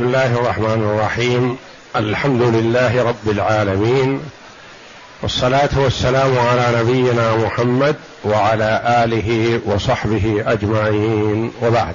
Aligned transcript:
بسم 0.00 0.08
الله 0.08 0.40
الرحمن 0.40 0.82
الرحيم. 0.82 1.56
الحمد 1.96 2.42
لله 2.42 3.02
رب 3.02 3.30
العالمين. 3.30 4.20
والصلاة 5.22 5.68
والسلام 5.76 6.38
على 6.38 6.80
نبينا 6.80 7.36
محمد 7.36 7.96
وعلى 8.24 9.04
آله 9.04 9.60
وصحبه 9.66 10.52
أجمعين. 10.52 11.50
وبعد. 11.62 11.94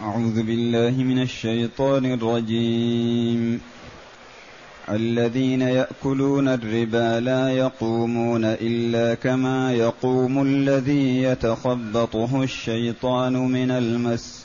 أعوذ 0.00 0.42
بالله 0.42 0.90
من 0.90 1.22
الشيطان 1.22 2.12
الرجيم. 2.12 3.60
الذين 4.90 5.62
يأكلون 5.62 6.48
الربا 6.48 7.20
لا 7.20 7.48
يقومون 7.48 8.44
إلا 8.44 9.14
كما 9.14 9.72
يقوم 9.72 10.42
الذي 10.42 11.22
يتخبطه 11.22 12.42
الشيطان 12.42 13.32
من 13.32 13.70
المس. 13.70 14.44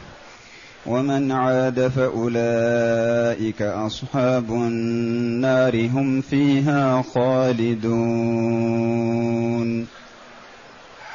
ومن 0.85 1.31
عاد 1.31 1.87
فأولئك 1.87 3.61
أصحاب 3.61 4.51
النار 4.51 5.75
هم 5.75 6.21
فيها 6.21 7.01
خالدون. 7.15 7.81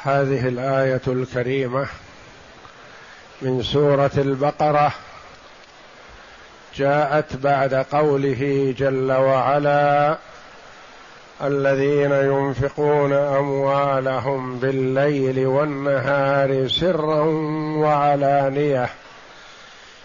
هذه 0.03 0.47
الآية 0.47 1.01
الكريمة 1.07 1.87
من 3.41 3.63
سورة 3.63 4.11
البقرة. 4.17 4.93
جاءت 6.75 7.35
بعد 7.35 7.73
قوله 7.73 8.73
جل 8.77 9.11
وعلا 9.11 10.17
الذين 11.43 12.11
ينفقون 12.11 13.13
أموالهم 13.13 14.59
بالليل 14.59 15.45
والنهار 15.45 16.67
سرا 16.67 17.21
وعلانية. 17.77 18.89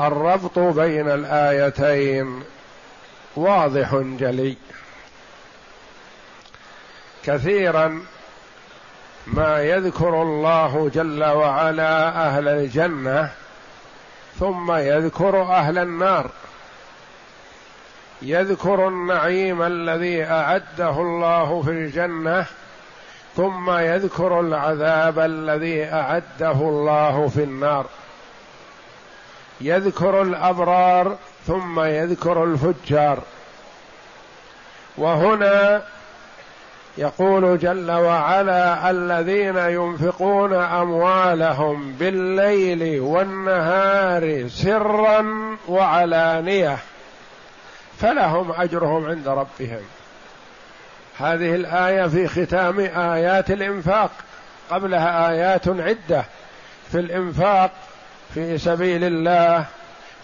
الربط 0.00 0.58
بين 0.58 1.10
الآيتين. 1.10 2.42
واضح 3.36 3.94
جلي. 3.94 4.56
كثيرا 7.24 8.02
ما 9.26 9.62
يذكر 9.62 10.22
الله 10.22 10.90
جل 10.94 11.24
وعلا 11.24 12.08
أهل 12.26 12.48
الجنة 12.48 13.30
ثم 14.40 14.72
يذكر 14.72 15.42
أهل 15.42 15.78
النار. 15.78 16.30
يذكر 18.22 18.88
النعيم 18.88 19.62
الذي 19.62 20.24
أعده 20.24 20.90
الله 20.90 21.62
في 21.62 21.70
الجنة 21.70 22.46
ثم 23.36 23.70
يذكر 23.70 24.40
العذاب 24.40 25.18
الذي 25.18 25.84
أعده 25.84 26.52
الله 26.52 27.28
في 27.28 27.42
النار. 27.42 27.86
يذكر 29.60 30.22
الأبرار 30.22 31.16
ثم 31.46 31.80
يذكر 31.80 32.44
الفجار. 32.44 33.18
وهنا 34.98 35.82
يقول 36.98 37.58
جل 37.58 37.90
وعلا 37.90 38.90
الذين 38.90 39.56
ينفقون 39.56 40.54
أموالهم 40.54 41.92
بالليل 41.92 43.00
والنهار 43.00 44.48
سرا 44.48 45.26
وعلانية 45.68 46.78
فلهم 47.98 48.52
أجرهم 48.52 49.06
عند 49.06 49.28
ربهم. 49.28 49.82
هذه 51.18 51.54
الآية 51.54 52.06
في 52.06 52.28
ختام 52.28 52.80
آيات 52.80 53.50
الإنفاق 53.50 54.10
قبلها 54.70 55.30
آيات 55.30 55.68
عدة. 55.68 56.24
في 56.92 56.98
الإنفاق 56.98 57.70
في 58.34 58.58
سبيل 58.58 59.04
الله 59.04 59.64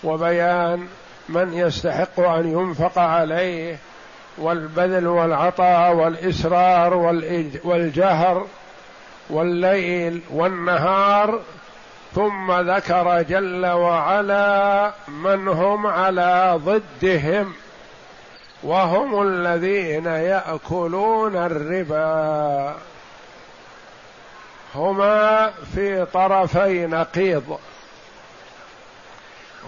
وبيان 0.04 0.88
من 1.28 1.54
يستحق 1.54 2.20
أن 2.20 2.52
ينفق 2.52 2.98
عليه 2.98 3.78
والبذل 4.38 5.06
والعطاء 5.06 5.94
والإسرار 5.94 6.94
والجهر 7.64 8.46
والليل 9.30 10.20
والنهار 10.30 11.40
ثم 12.14 12.52
ذكر 12.52 13.22
جل 13.22 13.66
وعلا 13.66 14.92
من 15.08 15.48
هم 15.48 15.86
على 15.86 16.60
ضدهم 16.64 17.52
وهم 18.62 19.22
الذين 19.22 20.06
يأكلون 20.06 21.36
الربا. 21.36 22.74
هما 24.74 25.50
في 25.74 26.04
طرفي 26.04 26.86
نقيض. 26.86 27.58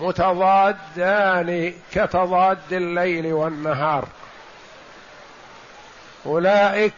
متضادان 0.00 1.74
كتضاد 1.92 2.72
الليل 2.72 3.32
والنهار. 3.32 4.08
أولئك 6.26 6.94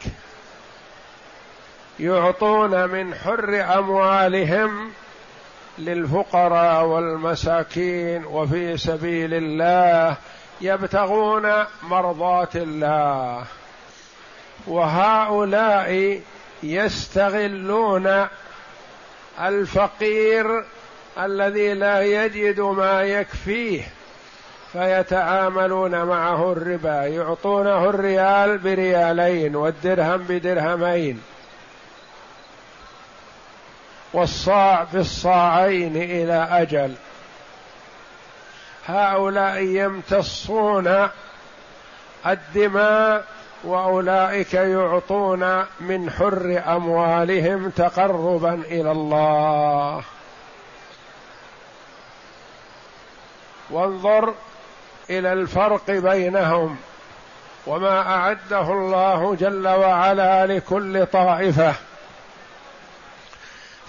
يعطون 2.01 2.89
من 2.89 3.15
حر 3.15 3.79
أموالهم 3.79 4.93
للفقراء 5.79 6.85
والمساكين 6.85 8.25
وفي 8.25 8.77
سبيل 8.77 9.35
الله 9.35 10.17
يبتغون 10.61 11.65
مرضاه 11.83 12.49
الله. 12.55 13.45
وهؤلاء 14.67 16.21
يستغلون 16.63 18.27
الفقير 19.41 20.65
الذي 21.19 21.75
لا 21.75 22.03
يجد 22.03 22.61
ما 22.61 23.03
يكفيه 23.03 23.83
فيتعاملون 24.73 26.03
معه 26.03 26.53
الربا 26.53 27.07
يعطونه 27.07 27.91
الريال 27.91 28.59
بريالين 28.59 29.57
والدرهم 29.57 30.17
بدرهمين. 30.29 31.23
والصاع 34.13 34.87
بالصاعين 34.93 35.97
إلى 35.97 36.49
أجل. 36.51 36.95
هؤلاء 38.87 39.63
يمتصون 39.63 41.09
الدماء 42.27 43.25
وأولئك 43.65 44.55
يعطون 44.55 45.65
من 45.81 46.11
حر 46.11 46.63
أموالهم 46.67 47.71
تقربا 47.71 48.55
إلى 48.55 48.91
الله. 48.91 50.03
وانظر 53.71 54.35
إلى 55.11 55.33
الفرق 55.33 55.91
بينهم 55.91 56.77
وما 57.67 58.15
أعده 58.15 58.73
الله 58.73 59.35
جل 59.35 59.69
وعلا 59.69 60.47
لكل 60.47 61.07
طائفة 61.07 61.75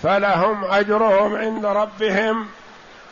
فلهم 0.04 0.64
أجرهم 0.64 1.36
عند 1.36 1.66
ربهم 1.66 2.48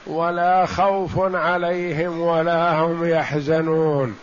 ولا 0.08 0.66
خوف 0.66 1.36
عليهم 1.36 2.22
ولا 2.22 2.72
هم 2.74 3.10
يحزنون. 3.10 4.18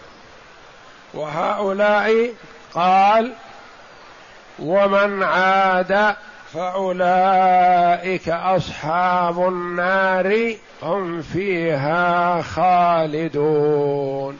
وهؤلاء 1.14 2.32
قال 2.74 3.32
ومن 4.58 5.22
عاد 5.22 6.14
فأولئك 6.54 8.28
أصحاب 8.28 9.48
النار 9.48 10.54
هم 10.84 11.22
فيها 11.22 12.42
خالدون. 12.42 14.38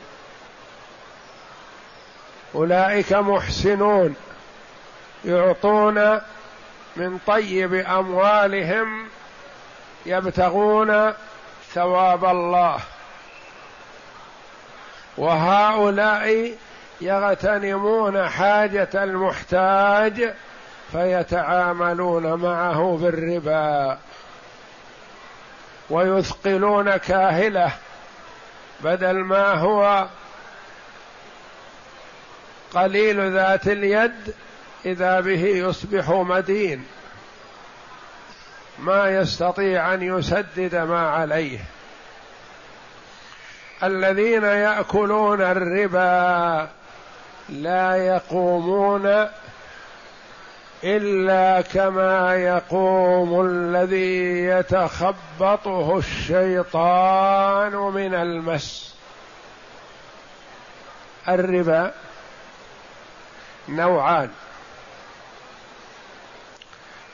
أولئك 2.55 3.13
محسنون 3.13 4.15
يعطون 5.25 6.21
من 6.97 7.19
طيب 7.27 7.75
أموالهم 7.75 9.09
يبتغون 10.07 11.13
ثواب 11.75 12.25
الله. 12.25 12.79
وهؤلاء 15.17 16.55
يغتنمون 17.01 18.29
حاجة 18.29 18.91
المحتاج 18.95 20.35
فيتعاملون 20.93 22.35
معه 22.35 22.99
بالربا. 23.03 23.99
ويثقلون 25.91 26.97
كاهله 26.97 27.73
بدل 28.81 29.13
ما 29.13 29.53
هو 29.53 30.07
قليل 32.75 33.33
ذات 33.33 33.67
اليد 33.67 34.35
إذا 34.87 35.21
به 35.21 35.45
يصبح 35.45 36.09
مدين. 36.11 36.85
ما 38.79 39.09
يستطيع 39.09 39.95
أن 39.95 40.03
يسدد 40.03 40.75
ما 40.75 41.11
عليه. 41.11 41.59
الذين 43.83 44.45
يأكلون 44.45 45.41
الربا 45.43 46.69
لا 47.49 47.97
يقومون 47.97 49.29
إلا 50.85 51.61
كما 51.61 52.35
يقوم 52.35 53.41
الذي 53.47 54.45
يتخبطه 54.45 55.99
الشيطان 55.99 57.73
من 57.73 58.15
المس. 58.15 58.95
الربا 61.29 61.95
نوعان. 63.69 64.31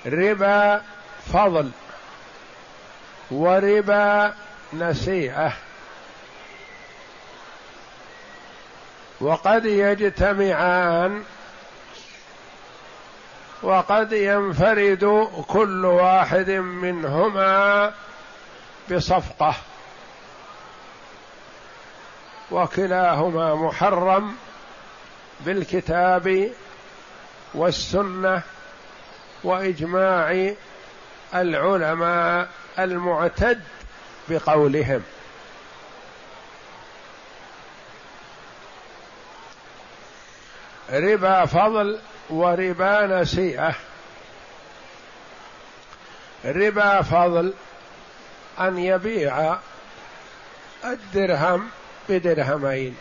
ربا 0.06 0.82
فضل 1.32 1.70
وربا 3.30 4.34
نسيئة. 4.72 5.52
وقد 9.20 9.64
يجتمعان 9.64 11.24
وقد 13.62 14.12
ينفرد 14.12 15.28
كل 15.48 15.84
واحد 15.84 16.50
منهما 16.50 17.94
بصفقة. 18.90 19.54
وكلاهما 22.50 23.54
محرم 23.54 24.36
بالكتاب 25.40 26.50
والسنة 27.54 28.42
وإجماع 29.44 30.54
العلماء 31.34 32.48
المعتد 32.78 33.60
بقولهم. 34.28 35.02
ربا 40.92 41.46
فضل 41.46 42.00
وربا 42.30 43.06
نسيئة. 43.06 43.74
ربا 46.44 47.02
فضل 47.02 47.54
أن 48.60 48.78
يبيع 48.78 49.56
الدرهم 50.84 51.68
بدرهمين 52.08 52.96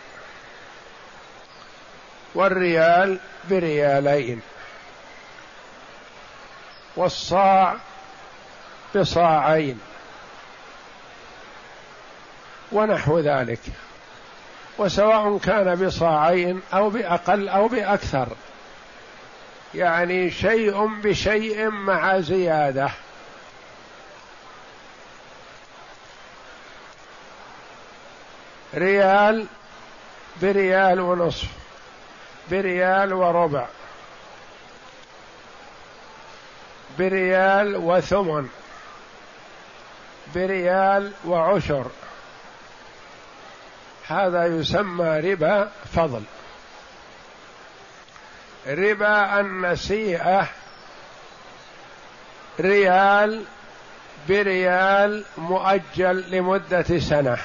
والريال 2.35 3.19
بريالين 3.49 4.41
والصاع 6.95 7.75
بصاعين 8.95 9.79
ونحو 12.71 13.19
ذلك. 13.19 13.59
وسواء 14.77 15.37
كان 15.37 15.75
بصاعين 15.75 16.61
أو 16.73 16.89
بأقل 16.89 17.49
أو 17.49 17.67
بأكثر. 17.67 18.27
يعني 19.75 20.31
شيء 20.31 20.85
بشيء 20.85 21.69
مع 21.69 22.19
زيادة. 22.19 22.91
ريال 28.75 29.45
بريال 30.41 30.99
ونصف 30.99 31.47
بريال 32.51 33.13
وربع 33.13 33.67
بريال 36.99 37.75
وثمن 37.75 38.49
بريال 40.35 41.11
وعشر. 41.25 41.85
هذا 44.07 44.45
يسمى 44.45 45.19
ربا 45.19 45.71
فضل. 45.95 46.23
ربا 48.67 49.39
النسيئة 49.39 50.47
ريال 52.59 53.45
بريال 54.29 55.25
مؤجل 55.37 56.31
لمدة 56.31 56.99
سنة. 56.99 57.37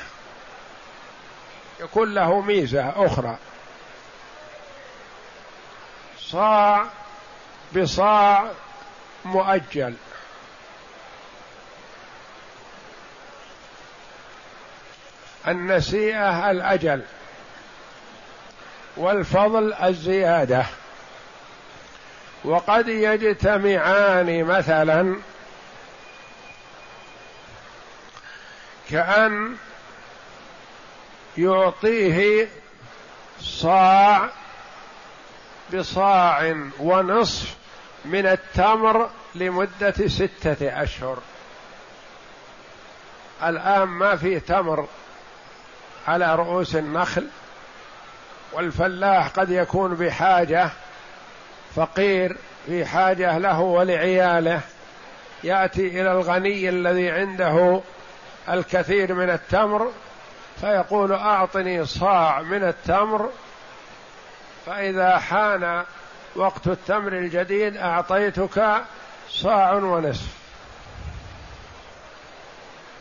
يكون 1.81 2.15
له 2.15 2.41
ميزة 2.41 2.93
أخرى. 3.07 3.37
صاع 6.19 6.87
بصاع 7.77 8.51
مؤجل. 9.25 9.95
النسيئة 15.49 16.51
الأجل 16.51 17.03
والفضل 18.97 19.73
الزيادة. 19.73 20.67
وقد 22.45 22.89
يجتمعان 22.89 24.45
مثلا 24.45 25.17
كأن 28.91 29.57
يعطيه 31.39 32.49
صاع 33.41 34.31
بصاع 35.75 36.57
ونصف 36.79 37.55
من 38.05 38.27
التمر 38.27 39.11
لمدة 39.35 40.09
ستة 40.09 40.83
أشهر. 40.83 41.19
الآن 43.43 43.83
ما 43.83 44.17
في 44.17 44.41
تمر 44.41 44.89
على 46.09 46.35
رؤوس 46.35 46.77
النخل 46.77 47.27
والفلاح 48.53 49.29
قد 49.29 49.51
يكون 49.51 49.95
بحاجة 49.95 50.71
فقير 51.77 52.37
في 52.67 52.87
حاجة 52.87 53.39
له 53.39 53.61
ولعياله 53.61 54.61
يأتي 55.45 55.87
إلى 56.01 56.13
الغني 56.13 56.69
الذي 56.69 57.11
عنده 57.11 57.81
الكثير 58.49 59.15
من 59.15 59.31
التمر 59.31 59.93
فيقول 60.61 61.13
أعطني 61.13 61.85
صاع 61.85 62.43
من 62.43 62.65
التمر 62.65 63.31
فإذا 64.67 65.19
حان 65.19 65.85
وقت 66.37 66.67
التمر 66.67 67.13
الجديد 67.13 67.77
أعطيتك 67.77 68.83
صاع 69.29 69.73
ونصف. 69.73 70.27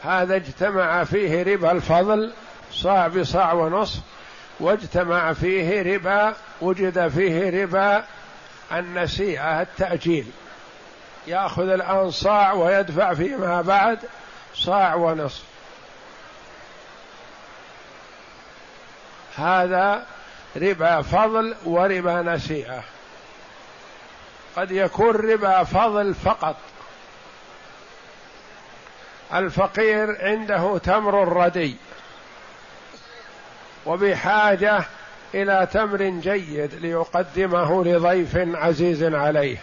هذا 0.03 0.35
اجتمع 0.35 1.03
فيه 1.03 1.43
ربا 1.43 1.71
الفضل 1.71 2.33
صاع 2.71 3.07
بصاع 3.07 3.53
ونصف 3.53 3.99
واجتمع 4.59 5.33
فيه 5.33 5.95
ربا 5.95 6.33
وجد 6.61 7.07
فيه 7.07 7.63
ربا 7.63 8.03
النسيئة 8.71 9.61
التأجيل. 9.61 10.31
يأخذ 11.27 11.69
الآن 11.69 12.11
صاع 12.11 12.53
ويدفع 12.53 13.13
فيما 13.13 13.61
بعد 13.61 13.99
صاع 14.55 14.95
ونصف. 14.95 15.43
هذا 19.37 20.05
ربا 20.55 21.01
فضل 21.01 21.55
وربا 21.65 22.21
نسيئة. 22.21 22.83
قد 24.55 24.71
يكون 24.71 25.15
ربا 25.15 25.63
فضل 25.63 26.13
فقط. 26.13 26.55
الفقير 29.33 30.17
عنده 30.25 30.77
تمر 30.77 31.43
ردي 31.43 31.77
وبحاجة 33.85 34.83
إلى 35.33 35.67
تمر 35.73 36.03
جيد 36.03 36.73
ليقدمه 36.73 37.83
لضيف 37.83 38.37
عزيز 38.37 39.03
عليه. 39.03 39.57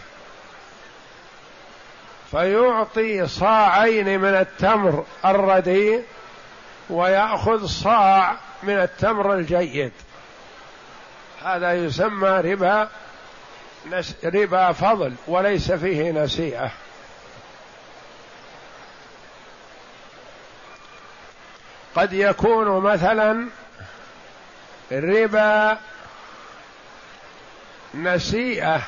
فيعطي 2.30 3.26
صاعين 3.26 4.20
من 4.20 4.34
التمر 4.34 5.04
الرديء 5.24 6.04
ويأخذ 6.90 7.66
صاع 7.66 8.36
من 8.62 8.74
التمر 8.74 9.34
الجيد. 9.34 9.92
هذا 11.44 11.72
يسمى 11.72 12.28
ربا 12.28 12.88
ربا 14.24 14.72
فضل 14.72 15.14
وليس 15.26 15.72
فيه 15.72 16.10
نسيئة. 16.10 16.70
قد 21.96 22.12
يكون 22.12 22.80
مثلا 22.80 23.48
ربا 24.92 25.78
نسيئة 27.94 28.82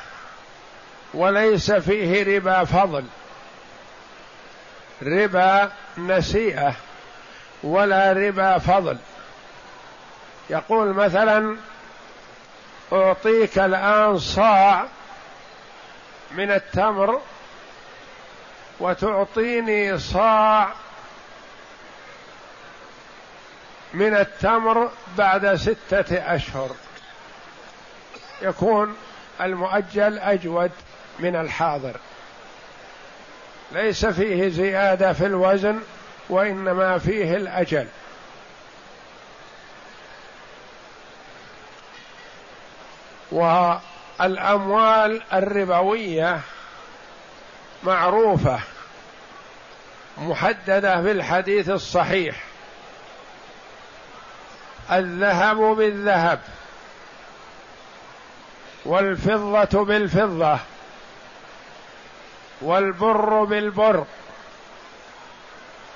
وليس 1.13 1.71
فيه 1.71 2.37
ربا 2.37 2.63
فضل. 2.63 3.05
ربا 5.03 5.71
نسيئة 5.97 6.75
ولا 7.63 8.11
ربا 8.11 8.57
فضل. 8.57 8.97
يقول 10.49 10.93
مثلا 10.93 11.57
أعطيك 12.93 13.59
الآن 13.59 14.19
صاع 14.19 14.85
من 16.31 16.51
التمر 16.51 17.21
وتعطيني 18.79 19.99
صاع 19.99 20.71
من 23.93 24.15
التمر 24.15 24.91
بعد 25.17 25.55
ستة 25.55 26.35
أشهر. 26.35 26.75
يكون 28.41 28.95
المؤجل 29.41 30.19
أجود 30.19 30.71
من 31.19 31.35
الحاضر. 31.35 31.97
ليس 33.71 34.05
فيه 34.05 34.49
زيادة 34.49 35.13
في 35.13 35.25
الوزن 35.25 35.79
وإنما 36.29 36.97
فيه 36.97 37.35
الأجل. 37.35 37.87
والأموال 43.31 45.21
الربوية 45.33 46.39
معروفة 47.83 48.59
محددة 50.17 51.01
في 51.01 51.11
الحديث 51.11 51.69
الصحيح. 51.69 52.52
الذهب 54.91 55.57
بالذهب 55.57 56.39
والفضة 58.85 59.85
بالفضة 59.85 60.59
والبر 62.61 63.43
بالبر 63.43 64.05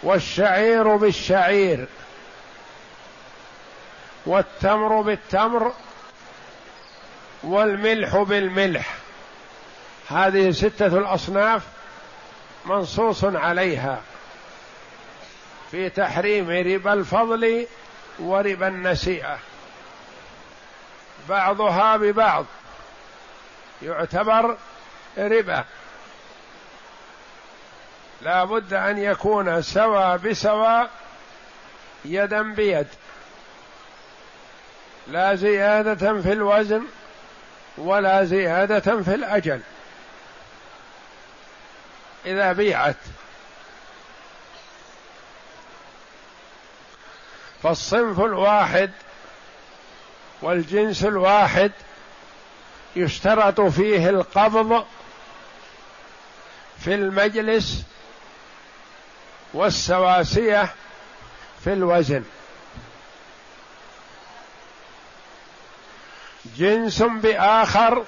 والشعير 0.03 0.95
بالشعير 0.95 1.87
والتمر 4.25 5.01
بالتمر 5.01 5.73
والملح 7.43 8.17
بالملح. 8.17 8.95
هذه 10.09 10.51
ستة 10.51 10.87
الأصناف 10.87 11.63
منصوص 12.65 13.23
عليها 13.23 14.01
في 15.71 15.89
تحريم 15.89 16.49
ربا 16.49 16.93
الفضل 16.93 17.67
وربا 18.19 18.67
النسيئه 18.67 19.39
بعضها 21.29 21.97
ببعض. 21.97 22.45
يعتبر 23.81 24.57
ربا. 25.17 25.65
لا 28.21 28.43
بد 28.43 28.73
أن 28.73 28.97
يكون 28.97 29.61
سوى 29.61 30.17
بسوى 30.17 30.89
يدا 32.05 32.41
بيد. 32.41 32.87
لا 35.07 35.35
زيادة 35.35 36.21
في 36.21 36.33
الوزن 36.33 36.83
ولا 37.77 38.23
زيادة 38.23 39.01
في 39.01 39.15
الأجل. 39.15 39.61
إذا 42.25 42.53
بيعت. 42.53 42.95
فالصنف 47.63 48.19
الواحد 48.19 48.91
والجنس 50.41 51.03
الواحد 51.03 51.71
يشترط 52.95 53.61
فيه 53.61 54.09
القبض 54.09 54.85
في 56.79 56.95
المجلس 56.95 57.83
والسواسية 59.53 60.69
في 61.63 61.73
الوزن. 61.73 62.23
جنس 66.57 67.01
بآخر 67.01 68.05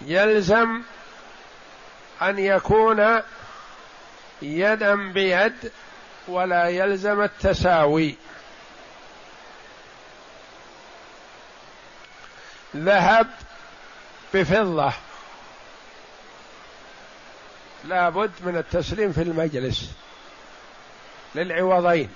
يلزم 0.00 0.82
أن 2.22 2.38
يكون 2.38 3.20
يدا 4.42 4.94
بيد 4.94 5.72
ولا 6.28 6.68
يلزم 6.68 7.22
التساوي. 7.22 8.14
ذهب 12.76 13.30
بفضة. 14.34 14.92
لا 17.84 18.08
بد 18.08 18.30
من 18.40 18.56
التسليم 18.56 19.12
في 19.12 19.22
المجلس 19.22 19.92
للعوضين. 21.34 22.10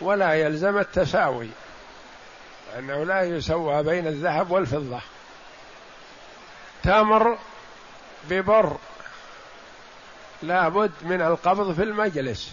ولا 0.00 0.34
يلزم 0.34 0.78
التساوي 0.78 1.48
لأنه 2.72 3.04
لا 3.04 3.22
يسوى 3.22 3.82
بين 3.82 4.06
الذهب 4.06 4.50
والفضة. 4.50 5.00
تمر 6.82 7.38
ببر 8.30 8.76
لا 10.42 10.68
بد 10.68 10.92
من 11.02 11.22
القبض 11.22 11.74
في 11.74 11.82
المجلس. 11.82 12.52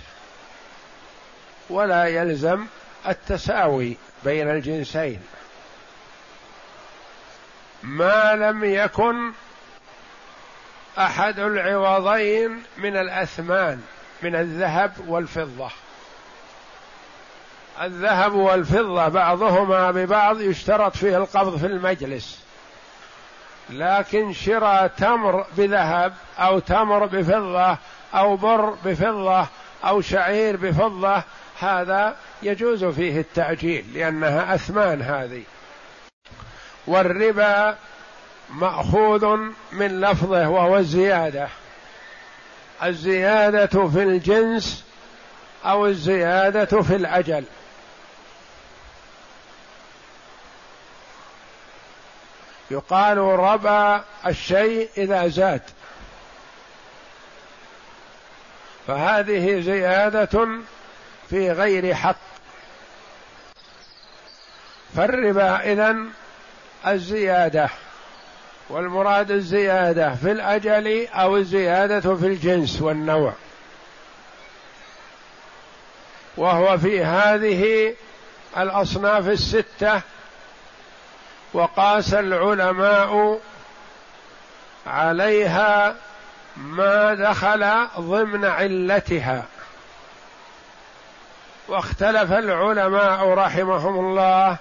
ولا 1.69 2.05
يلزم 2.05 2.65
التساوي 3.07 3.97
بين 4.23 4.49
الجنسين. 4.49 5.21
ما 7.83 8.35
لم 8.35 8.63
يكن 8.63 9.31
أحد 10.97 11.39
العوضين 11.39 12.63
من 12.77 12.97
الأثمان 12.97 13.81
من 14.21 14.35
الذهب 14.35 14.93
والفضة. 15.07 15.69
الذهب 17.81 18.33
والفضة 18.33 19.07
بعضهما 19.07 19.91
ببعض 19.91 20.41
يشترط 20.41 20.97
فيه 20.97 21.17
القبض 21.17 21.57
في 21.57 21.65
المجلس. 21.65 22.44
لكن 23.69 24.33
شراء 24.33 24.87
تمر 24.87 25.45
بذهب 25.57 26.13
أو 26.39 26.59
تمر 26.59 27.05
بفضة 27.05 27.77
أو 28.13 28.35
بر 28.35 28.75
بفضة 28.85 29.47
أو 29.85 30.01
شعير 30.01 30.57
بفضة 30.57 31.23
هذا 31.59 32.15
يجوز 32.43 32.85
فيه 32.85 33.19
التأجيل 33.19 33.85
لأنها 33.93 34.55
أثمان 34.55 35.01
هذه. 35.01 35.43
والربا 36.87 37.77
مأخوذ 38.49 39.25
من 39.71 40.01
لفظه 40.01 40.49
وهو 40.49 40.77
الزيادة. 40.77 41.47
الزيادة 42.83 43.87
في 43.87 44.03
الجنس 44.03 44.85
أو 45.65 45.85
الزيادة 45.85 46.81
في 46.81 46.95
الأجل. 46.95 47.43
يقال 52.71 53.17
ربى 53.17 54.03
الشيء 54.25 54.89
إذا 54.97 55.27
زاد. 55.27 55.61
فهذه 58.87 59.61
زيادة 59.61 60.47
في 61.29 61.51
غير 61.51 61.93
حق. 61.93 62.15
فالربا 64.95 65.71
اذن 65.71 66.09
الزيادة 66.87 67.69
والمراد 68.69 69.31
الزيادة 69.31 70.15
في 70.15 70.31
الأجل 70.31 71.07
أو 71.07 71.37
الزيادة 71.37 72.15
في 72.15 72.27
الجنس 72.27 72.81
والنوع. 72.81 73.33
وهو 76.37 76.77
في 76.77 77.03
هذه 77.03 77.93
الأصناف 78.57 79.27
الستة 79.27 80.01
وقاس 81.55 82.13
العلماء 82.13 83.39
عليها 84.87 85.95
ما 86.57 87.13
دخل 87.13 87.87
ضمن 87.99 88.45
علتها. 88.45 89.43
واختلف 91.67 92.31
العلماء 92.31 93.29
رحمهم 93.29 93.99
الله 93.99 94.57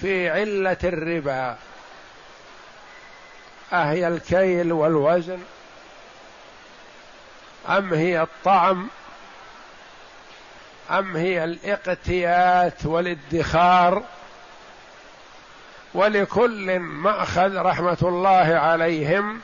في 0.00 0.30
علة 0.30 0.76
الربا. 0.84 1.56
أهي 3.72 4.08
الكيل 4.08 4.72
والوزن؟ 4.72 5.38
أم 7.68 7.94
هي 7.94 8.22
الطعم؟ 8.22 8.88
أم 10.90 11.16
هي 11.16 11.44
الإقتيات 11.44 12.86
والادخار؟ 12.86 14.02
ولكل 15.94 16.78
مأخذ 16.78 17.56
رحمة 17.56 17.98
الله 18.02 18.58
عليهم. 18.58 19.40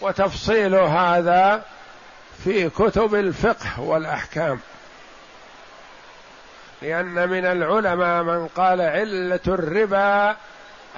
وتفصيل 0.00 0.74
هذا 0.74 1.64
في 2.44 2.70
كتب 2.70 3.14
الفقه 3.14 3.80
والأحكام. 3.80 4.60
لأن 6.82 7.28
من 7.28 7.46
العلماء 7.46 8.22
من 8.22 8.46
قال 8.46 8.80
علة 8.80 9.40
الربا 9.48 10.36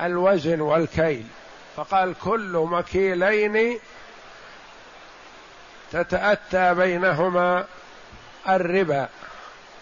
الوزن 0.00 0.60
والكيل. 0.60 1.26
فقال 1.76 2.14
كل 2.24 2.66
مكيلين 2.70 3.78
تتأتى 5.92 6.74
بينهما 6.74 7.64
الربا 8.48 9.08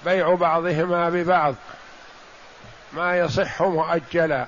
بيع 0.04 0.34
بعضهما 0.34 1.08
ببعض. 1.10 1.54
ما 2.96 3.18
يصح 3.18 3.62
مؤجلا 3.62 4.46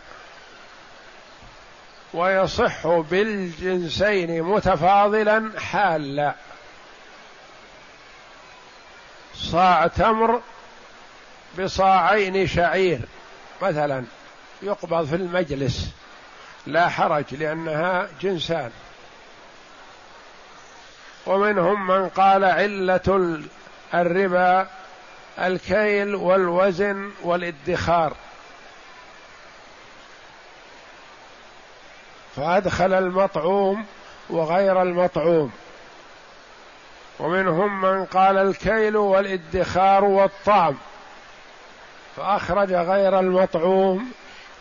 ويصح 2.14 2.86
بالجنسين 2.86 4.42
متفاضلا 4.42 5.60
حالا. 5.60 6.34
صاع 9.34 9.86
تمر 9.86 10.40
بصاعين 11.58 12.46
شعير 12.46 13.00
مثلا 13.62 14.04
يقبض 14.62 15.06
في 15.06 15.14
المجلس 15.14 15.90
لا 16.66 16.88
حرج 16.88 17.24
لأنها 17.34 18.08
جنسان. 18.20 18.70
ومنهم 21.26 21.86
من 21.86 22.08
قال 22.08 22.44
علة 22.44 23.40
الربا 23.94 24.68
الكيل 25.38 26.14
والوزن 26.14 27.10
والادخار. 27.22 28.16
فأدخل 32.38 32.92
المطعوم 32.92 33.86
وغير 34.30 34.82
المطعوم. 34.82 35.52
ومنهم 37.18 37.80
من 37.80 38.04
قال 38.04 38.38
الكيل 38.38 38.96
والادخار 38.96 40.04
والطعم. 40.04 40.76
فأخرج 42.16 42.72
غير 42.72 43.18
المطعوم 43.20 44.12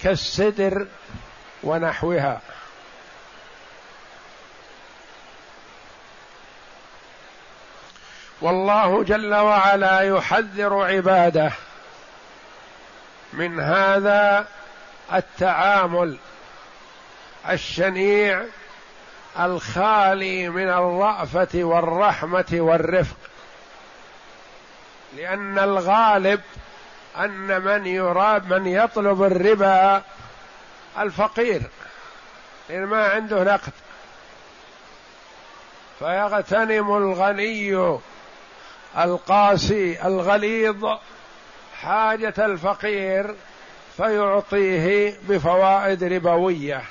كالسدر 0.02 0.88
ونحوها. 1.64 2.42
والله 8.42 9.04
جل 9.04 9.36
وعلا 9.36 10.02
يحذر 10.02 10.84
عباده. 10.84 11.52
من 13.34 13.60
هذا 13.60 14.48
التعامل. 15.14 16.18
الشنيع 17.50 18.44
الخالي 19.40 20.50
من 20.50 20.70
الرأفة 20.70 21.64
والرحمة 21.64 22.46
والرفق. 22.54 23.18
لأن 25.18 25.60
الغالب 25.60 26.42
أن 27.18 27.62
من 27.62 27.86
يراد 27.86 28.54
من 28.54 28.68
يطلب 28.68 29.24
الربا 29.24 30.04
الفقير 31.00 31.62
لأن 32.70 32.84
ما 32.84 33.08
عنده 33.08 33.44
نقد. 33.44 33.74
فيغتنم 36.00 36.98
الغني 36.98 38.00
القاسي 38.98 40.08
الغليظ 40.08 40.86
حاجة 41.82 42.34
الفقير 42.38 43.36
فيعطيه 43.98 45.18
بفوائد 45.30 46.04
ربوية. 46.04 46.84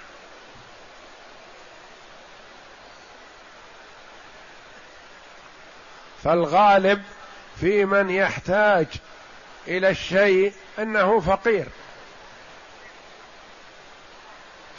فالغالب 6.26 7.02
في 7.60 7.84
من 7.84 8.10
يحتاج 8.10 8.86
إلى 9.68 9.90
الشيء 9.90 10.52
أنه 10.78 11.20
فقير. 11.20 11.66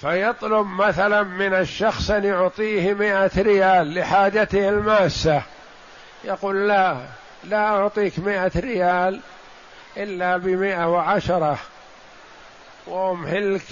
فيطلب 0.01 0.67
مثلا 0.67 1.23
من 1.23 1.53
الشخص 1.53 2.11
أن 2.11 2.23
يعطيه 2.23 2.93
مائة 2.93 3.31
ريال 3.37 3.93
لحاجته 3.93 4.69
الماسة. 4.69 5.41
يقول 6.23 6.67
لا 6.67 6.97
لا 7.43 7.65
أعطيك 7.65 8.19
مائة 8.19 8.51
ريال 8.55 9.19
إلا 9.97 10.37
بمائة 10.37 10.87
وعشرة 10.87 11.57
وأمهلك 12.87 13.65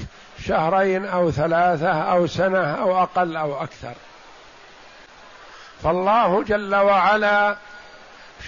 شهرين 0.45 1.05
أو 1.05 1.31
ثلاثة 1.31 1.91
أو 1.91 2.27
سنة 2.27 2.63
أو 2.63 3.03
أقل 3.03 3.37
أو 3.37 3.63
أكثر. 3.63 3.93
فالله 5.85 6.43
جل 6.43 6.75
وعلا 6.75 7.55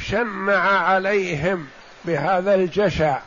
شنع 0.06 0.60
عليهم 0.60 1.67
بهذا 2.06 2.56
الجشع 2.56 3.19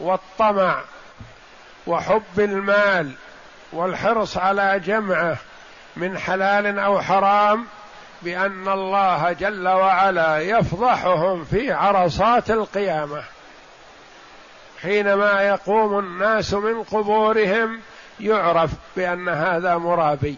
والطمع 0.00 0.80
وحب 1.86 2.38
المال 2.38 3.12
والحرص 3.72 4.36
على 4.36 4.80
جمعه 4.80 5.36
من 5.96 6.18
حلال 6.18 6.78
أو 6.78 7.00
حرام 7.00 7.66
بأن 8.22 8.68
الله 8.68 9.32
جل 9.32 9.68
وعلا 9.68 10.38
يفضحهم 10.38 11.44
في 11.44 11.72
عرصات 11.72 12.50
القيامة. 12.50 13.22
حينما 14.82 15.42
يقوم 15.42 15.98
الناس 15.98 16.54
من 16.54 16.82
قبورهم 16.82 17.80
يعرف 18.20 18.70
بأن 18.96 19.28
هذا 19.28 19.76
مرابي. 19.76 20.36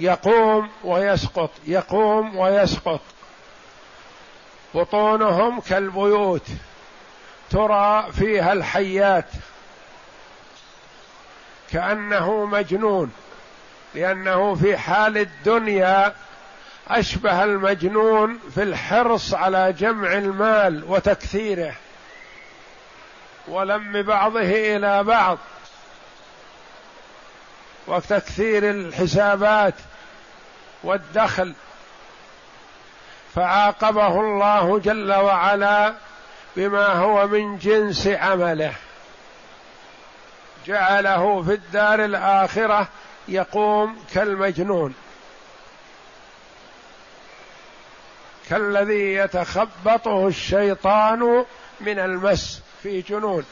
يقوم 0.00 0.68
ويسقط 0.84 1.50
يقوم 1.66 2.36
ويسقط. 2.36 3.00
بطونهم 4.74 5.60
كالبيوت 5.60 6.46
ترى 7.50 8.12
فيها 8.12 8.52
الحيات. 8.52 9.26
كأنه 11.72 12.44
مجنون 12.44 13.12
لأنه 13.94 14.54
في 14.54 14.76
حال 14.76 15.18
الدنيا 15.18 16.14
أشبه 16.88 17.44
المجنون 17.44 18.38
في 18.54 18.62
الحرص 18.62 19.34
على 19.34 19.72
جمع 19.72 20.12
المال 20.12 20.84
وتكثيره. 20.88 21.74
ولم 23.48 24.02
بعضه 24.02 24.40
إلى 24.40 25.04
بعض. 25.04 25.38
وتكثير 27.86 28.70
الحسابات 28.70 29.74
والدخل 30.82 31.54
فعاقبه 33.34 34.20
الله 34.20 34.78
جل 34.78 35.12
وعلا 35.12 35.94
بما 36.56 36.86
هو 36.86 37.26
من 37.26 37.58
جنس 37.58 38.06
عمله. 38.06 38.72
جعله 40.66 41.42
في 41.42 41.54
الدار 41.54 42.04
الآخرة 42.04 42.88
يقوم 43.28 44.04
كالمجنون. 44.14 44.94
كالذي 48.50 49.14
يتخبطه 49.14 50.28
الشيطان 50.28 51.44
من 51.80 51.98
المس 51.98 52.62
في 52.82 53.00
جنون. 53.00 53.44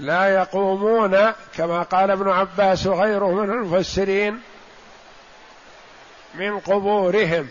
لا 0.00 0.34
يقومون 0.34 1.32
كما 1.56 1.82
قال 1.82 2.10
ابن 2.10 2.30
عباس 2.30 2.86
وغيره 2.86 3.32
من 3.32 3.50
المفسرين 3.50 4.42
من 6.34 6.58
قبورهم. 6.58 7.48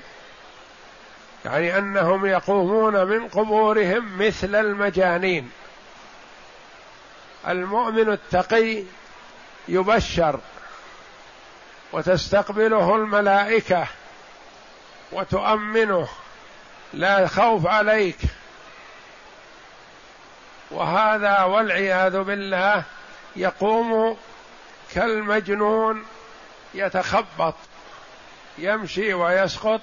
يعني 1.46 1.78
أنهم 1.78 2.26
يقومون 2.26 3.04
من 3.04 3.28
قبورهم 3.28 4.18
مثل 4.18 4.56
المجانين. 4.56 5.52
المؤمن 7.48 8.12
التقي 8.12 8.84
يبشر 9.68 10.40
وتستقبله 11.92 12.96
الملائكة 12.96 13.88
وتؤمنه. 15.12 16.08
لا 16.94 17.28
خوف 17.28 17.68
عليك. 17.68 18.18
وهذا 20.74 21.44
والعياذ 21.44 22.20
بالله 22.20 22.84
يقوم 23.36 24.18
كالمجنون 24.94 26.06
يتخبط 26.74 27.56
يمشي 28.58 29.14
ويسقط 29.14 29.82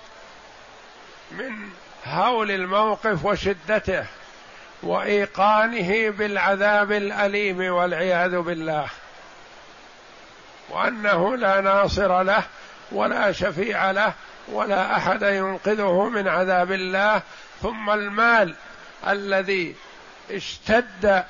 من 1.31 1.53
هول 2.07 2.51
الموقف 2.51 3.25
وشدته 3.25 4.05
وإيقانه 4.83 6.11
بالعذاب 6.11 6.93
الأليم 6.93 7.75
والعياذ 7.75 8.39
بالله. 8.39 8.87
وأنه 10.71 11.37
لا 11.37 11.61
ناصر 11.61 12.23
له 12.23 12.43
ولا 12.93 13.33
شفيع 13.33 13.91
له 13.91 14.13
ولا 14.49 14.97
أحد 14.97 15.23
ينقذه 15.23 16.09
من 16.09 16.29
عذاب 16.29 16.73
الله. 16.73 17.23
ثم 17.63 17.91
المال 17.91 18.55
الذي 19.07 19.77
اشتد 20.37 21.25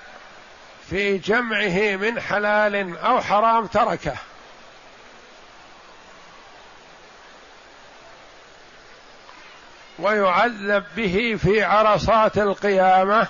في 0.91 1.19
جمعه 1.19 1.97
من 1.97 2.21
حلال 2.21 2.99
أو 2.99 3.21
حرام 3.21 3.67
تركه. 3.67 4.17
ويعذب 9.99 10.85
به 10.97 11.39
في 11.43 11.63
عرصات 11.63 12.39
القيامة 12.39 13.27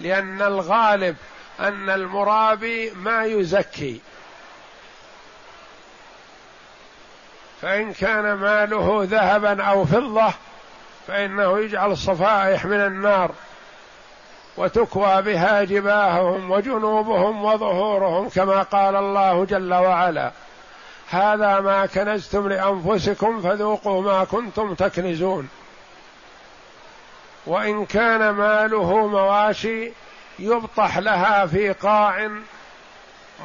لأن 0.00 0.42
الغالب 0.42 1.16
أن 1.60 1.90
المرابي 1.90 2.90
ما 2.90 3.24
يزكي. 3.24 4.00
فإن 7.62 7.92
كان 7.92 8.32
ماله 8.32 9.06
ذهبا 9.10 9.64
أو 9.64 9.84
فضة 9.84 10.32
فإنه 11.06 11.58
يجعل 11.58 11.96
صفائح 11.96 12.64
من 12.64 12.80
النار. 12.80 13.34
وتكوى 14.56 15.22
بها 15.22 15.64
جباههم 15.64 16.50
وجنوبهم 16.50 17.44
وظهورهم 17.44 18.28
كما 18.28 18.62
قال 18.62 18.96
الله 18.96 19.44
جل 19.44 19.74
وعلا. 19.74 20.30
هذا 21.10 21.60
ما 21.60 21.86
كنزتم 21.86 22.48
لأنفسكم 22.48 23.40
فذوقوا 23.42 24.02
ما 24.02 24.24
كنتم 24.24 24.74
تكنزون. 24.74 25.48
وإن 27.46 27.84
كان 27.86 28.30
ماله 28.30 29.06
مواشي 29.06 29.92
يبطح 30.38 30.98
لها 30.98 31.46
في 31.46 31.72
قاع 31.72 32.30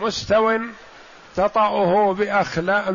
مستو 0.02 0.60
تطأه 1.36 2.14
بأخلاء 2.14 2.92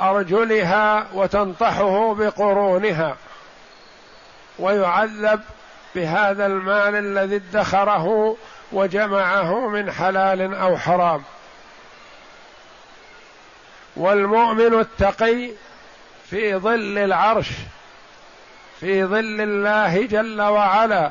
بأرجلها 0.00 1.06
وتنطحه 1.14 2.14
بقرونها. 2.14 3.16
ويعذب 4.58 5.40
بهذا 5.94 6.46
المال 6.46 6.94
الذي 6.96 7.36
ادخره 7.36 8.36
وجمعه 8.72 9.68
من 9.68 9.92
حلال 9.92 10.54
أو 10.54 10.78
حرام. 10.78 11.22
والمؤمن 13.96 14.80
التقي 14.80 15.50
في 16.30 16.56
ظل 16.56 16.98
العرش 16.98 17.48
في 18.80 19.04
ظل 19.04 19.40
الله 19.40 20.06
جل 20.06 20.42
وعلا 20.42 21.10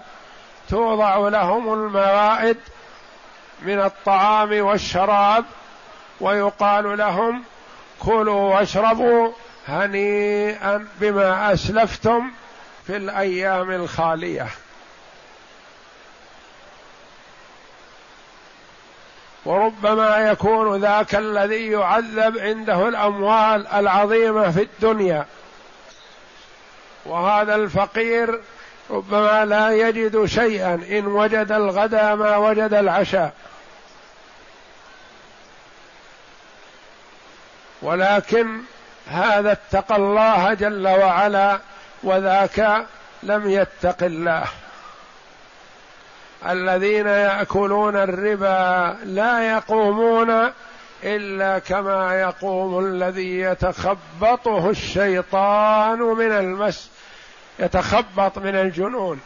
توضع 0.69 1.17
لهم 1.17 1.73
الموائد 1.73 2.57
من 3.61 3.81
الطعام 3.81 4.61
والشراب 4.61 5.45
ويقال 6.21 6.97
لهم 6.97 7.43
كلوا 7.99 8.55
واشربوا 8.55 9.31
هنيئا 9.67 10.87
بما 10.99 11.53
أسلفتم 11.53 12.31
في 12.87 12.97
الأيام 12.97 13.71
الخالية. 13.71 14.47
وربما 19.45 20.17
يكون 20.17 20.81
ذاك 20.81 21.15
الذي 21.15 21.71
يعذب 21.71 22.37
عنده 22.37 22.87
الأموال 22.87 23.67
العظيمة 23.67 24.51
في 24.51 24.61
الدنيا. 24.61 25.25
وهذا 27.05 27.55
الفقير 27.55 28.41
ربما 28.89 29.45
لا 29.45 29.71
يجد 29.71 30.25
شيئا. 30.25 30.73
إن 30.73 31.07
وجد 31.07 31.51
الغدا 31.51 32.15
ما 32.15 32.37
وجد 32.37 32.73
العشاء. 32.73 33.33
ولكن 37.81 38.61
هذا 39.07 39.51
اتقى 39.51 39.95
الله 39.95 40.53
جل 40.53 40.87
وعلا 40.87 41.59
وذاك 42.03 42.85
لم 43.23 43.49
يتق 43.49 44.03
الله. 44.03 44.47
الذين 46.49 47.07
يأكلون 47.07 47.95
الربا 47.95 48.97
لا 49.03 49.53
يقومون 49.53 50.51
إلا 51.03 51.59
كما 51.59 52.21
يقوم 52.21 52.85
الذي 52.85 53.39
يتخبطه 53.39 54.69
الشيطان 54.69 55.99
من 55.99 56.31
المس 56.31 56.89
يتخبط 57.59 58.37
من 58.37 58.55
الجنون. 58.55 59.21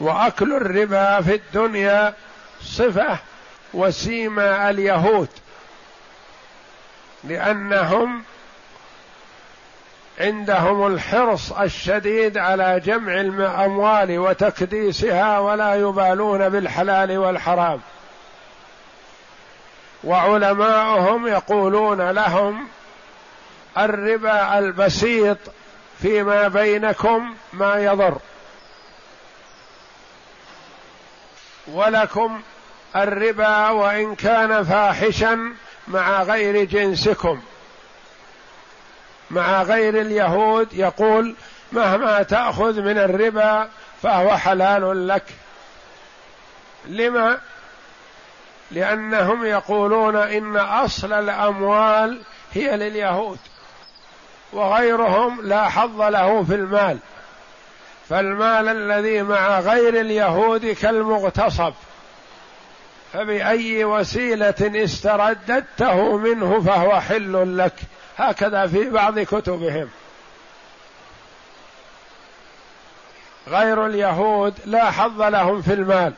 وأكل 0.00 0.52
الربا 0.54 1.20
في 1.20 1.34
الدنيا 1.34 2.14
صفة 2.62 3.18
وسيما 3.74 4.70
اليهود 4.70 5.28
لأنهم 7.24 8.24
عندهم 10.20 10.86
الحرص 10.86 11.52
الشديد 11.52 12.38
على 12.38 12.80
جمع 12.80 13.20
الأموال 13.20 14.18
وتكديسها 14.18 15.38
ولا 15.38 15.74
يبالون 15.74 16.48
بالحلال 16.48 17.18
والحرام. 17.18 17.80
وعلماؤهم 20.04 21.26
يقولون 21.26 22.10
لهم 22.10 22.68
الربا 23.78 24.58
البسيط 24.58 25.38
فيما 26.02 26.48
بينكم 26.48 27.34
ما 27.52 27.76
يضر. 27.76 28.18
ولكم 31.66 32.42
الربا 32.96 33.70
وإن 33.70 34.14
كان 34.14 34.64
فاحشا 34.64 35.52
مع 35.88 36.22
غير 36.22 36.64
جنسكم. 36.64 37.40
مع 39.34 39.62
غير 39.62 40.00
اليهود 40.00 40.72
يقول 40.72 41.34
مهما 41.72 42.22
تأخذ 42.22 42.80
من 42.80 42.98
الربا 42.98 43.68
فهو 44.02 44.36
حلال 44.36 45.08
لك. 45.08 45.24
لما؟ 46.86 47.38
لأنهم 48.70 49.46
يقولون 49.46 50.16
إن 50.16 50.56
أصل 50.56 51.12
الأموال 51.12 52.20
هي 52.52 52.76
لليهود 52.76 53.38
وغيرهم 54.52 55.40
لا 55.42 55.68
حظ 55.68 56.02
له 56.02 56.44
في 56.44 56.54
المال. 56.54 56.98
فالمال 58.08 58.68
الذي 58.68 59.22
مع 59.22 59.60
غير 59.60 60.00
اليهود 60.00 60.66
كالمغتصب 60.66 61.72
فبأي 63.12 63.84
وسيلة 63.84 64.84
استرددته 64.84 66.16
منه 66.16 66.60
فهو 66.60 67.00
حل 67.00 67.58
لك. 67.58 67.74
هكذا 68.18 68.66
في 68.66 68.90
بعض 68.90 69.18
كتبهم. 69.18 69.88
غير 73.48 73.86
اليهود 73.86 74.54
لا 74.64 74.90
حظ 74.90 75.22
لهم 75.22 75.62
في 75.62 75.72
المال. 75.72 76.12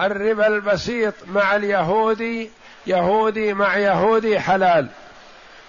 الربا 0.00 0.46
البسيط 0.46 1.14
مع 1.26 1.56
اليهودي 1.56 2.50
يهودي 2.86 3.54
مع 3.54 3.76
يهودي 3.76 4.40
حلال. 4.40 4.88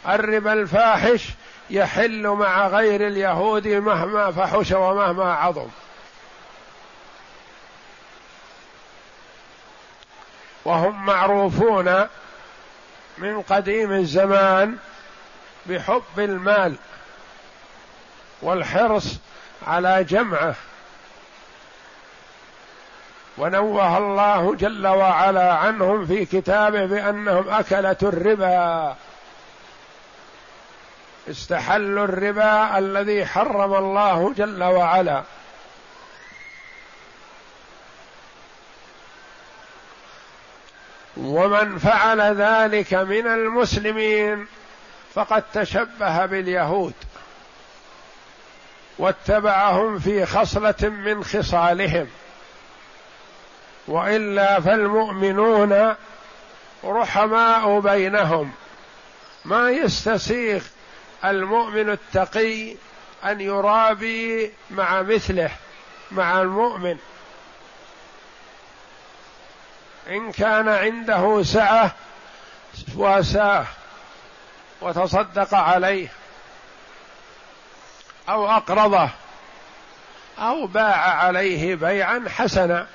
الربا 0.08 0.54
الفاحش 0.54 1.30
يحل 1.70 2.28
مع 2.28 2.68
غير 2.68 3.08
اليهود 3.08 3.68
مهما 3.68 4.32
فحش 4.32 4.72
ومهما 4.72 5.34
عظم. 5.34 5.68
وهم 10.66 11.06
معروفون 11.06 12.08
من 13.18 13.42
قديم 13.42 13.92
الزمان 13.92 14.78
بحب 15.66 16.02
المال 16.18 16.76
والحرص 18.42 19.18
على 19.68 20.04
جمعه. 20.04 20.56
ونوه 23.38 23.98
الله 23.98 24.56
جل 24.56 24.88
وعلا 24.88 25.54
عنهم 25.54 26.06
في 26.06 26.26
كتابه 26.26 26.86
بأنهم 26.86 27.50
اكله 27.50 27.98
الربا. 28.04 28.96
استحلوا 31.30 32.06
الربا 32.06 32.78
الذي 32.78 33.26
حرم 33.26 33.74
الله 33.74 34.34
جل 34.38 34.64
وعلا. 34.64 35.24
ومن 41.18 41.78
فعل 41.78 42.22
ذلك 42.22 42.94
من 42.94 43.28
المسلمين 43.28 44.48
فقد 45.14 45.44
تشبه 45.54 46.26
باليهود 46.26 46.94
واتبعهم 48.98 50.00
في 50.00 50.26
خصلة 50.26 50.76
من 50.82 51.24
خصالهم. 51.24 52.08
وإلا 53.88 54.60
فالمؤمنون 54.60 55.96
رحماء 56.84 57.80
بينهم. 57.80 58.52
ما 59.46 59.70
يستسيغ 59.70 60.64
المؤمن 61.26 61.90
التقي 61.90 62.76
أن 63.24 63.42
يرابي 63.42 64.52
مع 64.72 65.02
مثله 65.02 65.50
مع 66.12 66.42
المؤمن. 66.42 66.98
إن 70.10 70.32
كان 70.32 70.70
عنده 70.70 71.44
سعة 71.44 71.92
واساه 72.96 73.66
وتصدق 74.82 75.54
عليه 75.54 76.08
أو 78.30 78.48
أقرضه 78.48 79.10
أو 80.40 80.68
باع 80.68 80.96
عليه 80.96 81.76
بيعا 81.76 82.24
حسنا. 82.30 82.88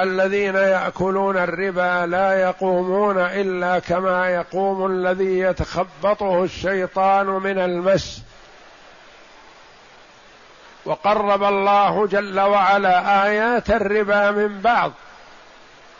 الذين 0.00 0.54
يأكلون 0.54 1.36
الربا 1.36 2.06
لا 2.06 2.40
يقومون 2.42 3.18
إلا 3.18 3.78
كما 3.78 4.28
يقوم 4.28 4.86
الذي 4.86 5.38
يتخبطه 5.38 6.44
الشيطان 6.44 7.26
من 7.26 7.58
المس. 7.58 8.22
وقرب 10.84 11.42
الله 11.42 12.06
جل 12.06 12.40
وعلا 12.40 13.26
آيات 13.26 13.70
الربا 13.70 14.30
من 14.30 14.60
بعض 14.60 14.92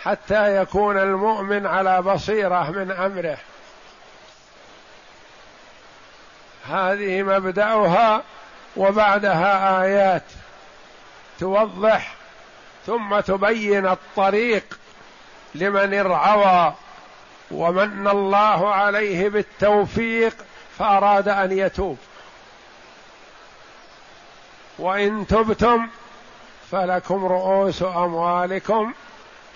حتى 0.03 0.57
يكون 0.57 0.99
المؤمن 0.99 1.67
على 1.67 2.03
بصيرة 2.03 2.71
من 2.71 2.91
أمره. 2.91 3.39
هذه 6.69 7.23
مبدأها 7.23 8.23
وبعدها 8.77 9.83
آيات 9.83 10.23
توضح 11.41 12.15
ثم 12.87 13.21
تبين 13.21 13.87
الطريق 13.87 14.79
لمن 15.55 15.95
ارعوى 15.95 16.75
ومن 17.51 18.09
الله 18.09 18.75
عليه 18.75 19.29
بالتوفيق 19.29 20.35
فأراد 20.79 21.29
أن 21.29 21.59
يتوب. 21.59 21.99
وإن 24.79 25.27
تبتم 25.27 25.89
فلكم 26.71 27.25
رؤوس 27.25 27.83
أموالكم 27.83 28.93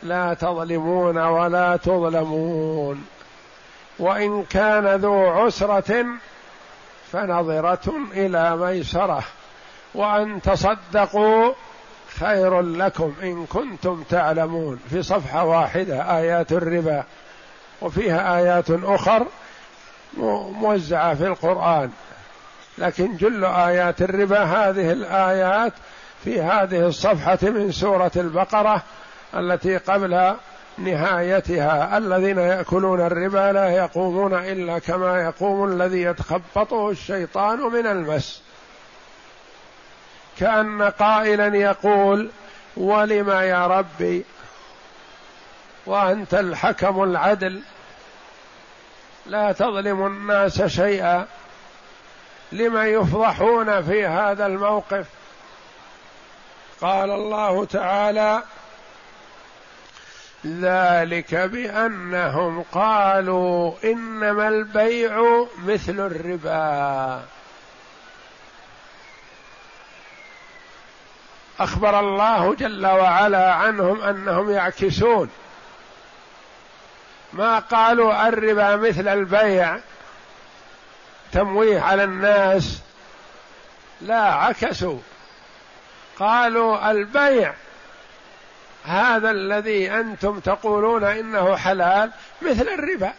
لا 0.02 0.34
تظلمون 0.34 1.18
ولا 1.18 1.76
تظلمون. 1.76 3.04
وإن 3.98 4.44
كان 4.44 4.86
ذو 4.86 5.26
عسرة 5.26 6.06
فنظرة 7.12 7.92
إلى 8.12 8.56
ميسرة. 8.56 9.22
وأن 9.94 10.42
تصدقوا 10.42 11.52
خير 12.18 12.60
لكم 12.60 13.14
إن 13.22 13.46
كنتم 13.46 14.02
تعلمون. 14.02 14.80
في 14.90 15.02
صفحة 15.02 15.44
واحدة 15.44 16.18
آيات 16.18 16.52
الربا 16.52 17.04
وفيها 17.80 18.36
آيات 18.36 18.70
أخر 18.70 19.26
موزعة 20.52 21.14
في 21.14 21.26
القرآن. 21.26 21.90
لكن 22.78 23.16
جل 23.16 23.44
آيات 23.44 24.02
الربا 24.02 24.42
هذه 24.42 24.92
الآيات 24.92 25.72
في 26.24 26.42
هذه 26.42 26.86
الصفحة 26.86 27.38
من 27.42 27.72
سورة 27.72 28.10
البقرة 28.16 28.82
التي 29.34 29.76
قبل 29.76 30.34
نهايتها. 30.78 31.98
الذين 31.98 32.38
يأكلون 32.38 33.00
الربا 33.00 33.52
لا 33.52 33.68
يقومون 33.68 34.34
إلا 34.34 34.78
كما 34.78 35.22
يقوم 35.22 35.72
الذي 35.72 36.02
يتخبطه 36.02 36.90
الشيطان 36.90 37.58
من 37.58 37.86
المس. 37.86 38.42
كأن 40.38 40.82
قائلا 40.82 41.56
يقول 41.56 42.30
ولم 42.76 43.30
يا 43.30 43.66
ربي؟ 43.66 44.24
وأنت 45.86 46.34
الحكم 46.34 47.02
العدل. 47.02 47.60
لا 49.26 49.52
تظلم 49.52 50.06
الناس 50.06 50.62
شيئا. 50.62 51.26
لم 52.52 52.76
يفضحون 52.76 53.82
في 53.82 54.06
هذا 54.06 54.46
الموقف؟ 54.46 55.06
قال 56.80 57.10
الله 57.10 57.64
تعالى 57.64 58.42
ذلك 60.46 61.34
بأنهم 61.34 62.64
قالوا 62.72 63.72
إنما 63.84 64.48
البيع 64.48 65.44
مثل 65.64 66.00
الربا. 66.00 67.22
أخبر 71.60 72.00
الله 72.00 72.54
جل 72.54 72.86
وعلا 72.86 73.52
عنهم 73.54 74.00
أنهم 74.00 74.50
يعكسون. 74.50 75.30
ما 77.32 77.58
قالوا 77.58 78.28
الربا 78.28 78.76
مثل 78.76 79.08
البيع 79.08 79.78
تمويه 81.32 81.80
على 81.80 82.04
الناس 82.04 82.80
لا 84.00 84.22
عكسوا. 84.22 84.98
قالوا 86.18 86.90
البيع 86.90 87.54
هذا 88.84 89.30
الذي 89.30 89.90
أنتم 89.90 90.40
تقولون 90.40 91.04
إنه 91.04 91.56
حلال 91.56 92.10
مثل 92.42 92.68
الربا. 92.68 93.12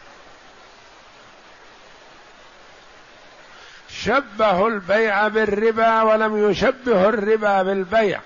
شبهوا 3.90 4.70
البيع 4.70 5.28
بالربا 5.28 6.02
ولم 6.02 6.50
يشبهوا 6.50 7.10
الربا 7.10 7.64
بالبيع. 7.64 8.22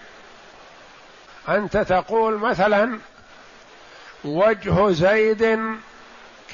أنت 1.50 1.78
تقول 1.78 2.38
مثلا 2.38 3.00
وجه 4.24 4.92
زيد 4.92 5.60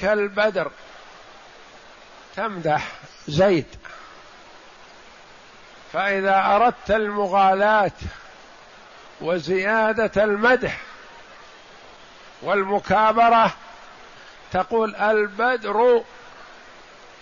كالبدر 0.00 0.70
تمدح. 2.36 2.88
زيد. 3.28 3.66
فإذا 5.92 6.44
أردت 6.46 6.90
المغالاة 6.90 7.92
وزيادة 9.20 10.24
المدح 10.24 10.80
والمكابرة 12.42 13.52
تقول 14.52 14.96
البدر 14.96 16.04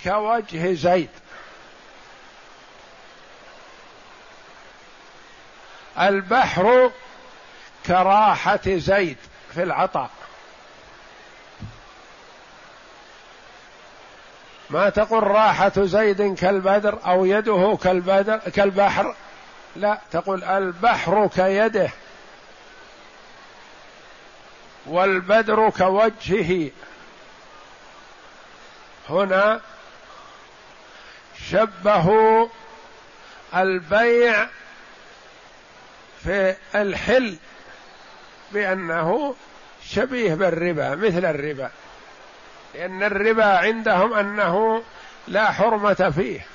كوجه 0.04 0.72
زيد. 0.74 1.10
البحر 6.00 6.90
كراحة 7.86 8.60
زيد 8.66 9.16
في 9.54 9.62
العطاء. 9.62 10.10
ما 14.70 14.88
تقول 14.88 15.22
راحة 15.22 15.72
زيد 15.76 16.34
كالبدر 16.34 16.98
أو 17.06 17.24
يده 17.24 17.78
كالبدر 17.82 18.36
كالبحر. 18.36 19.14
لا 19.76 19.98
تقول 20.10 20.44
البحر 20.44 21.26
كيده. 21.26 21.90
والبدر 24.86 25.70
كوجهه. 25.70 26.70
هنا 29.10 29.60
شبهوا 31.50 32.48
البيع 33.54 34.46
في 36.24 36.56
الحل 36.74 37.36
بأنه 38.52 39.34
شبيه 39.84 40.34
بالربا 40.34 40.94
مثل 40.94 41.24
الربا. 41.24 41.70
لأن 42.78 43.02
الربا 43.02 43.44
عندهم 43.44 44.14
أنه 44.14 44.82
لا 45.28 45.52
حرمة 45.52 46.12
فيه 46.16 46.46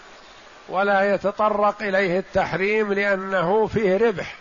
ولا 0.70 1.14
يتطرق 1.14 1.82
إليه 1.82 2.20
التحريم 2.20 2.94
لأنه 2.94 3.68
فيه 3.68 3.98
ربح. 3.98 4.36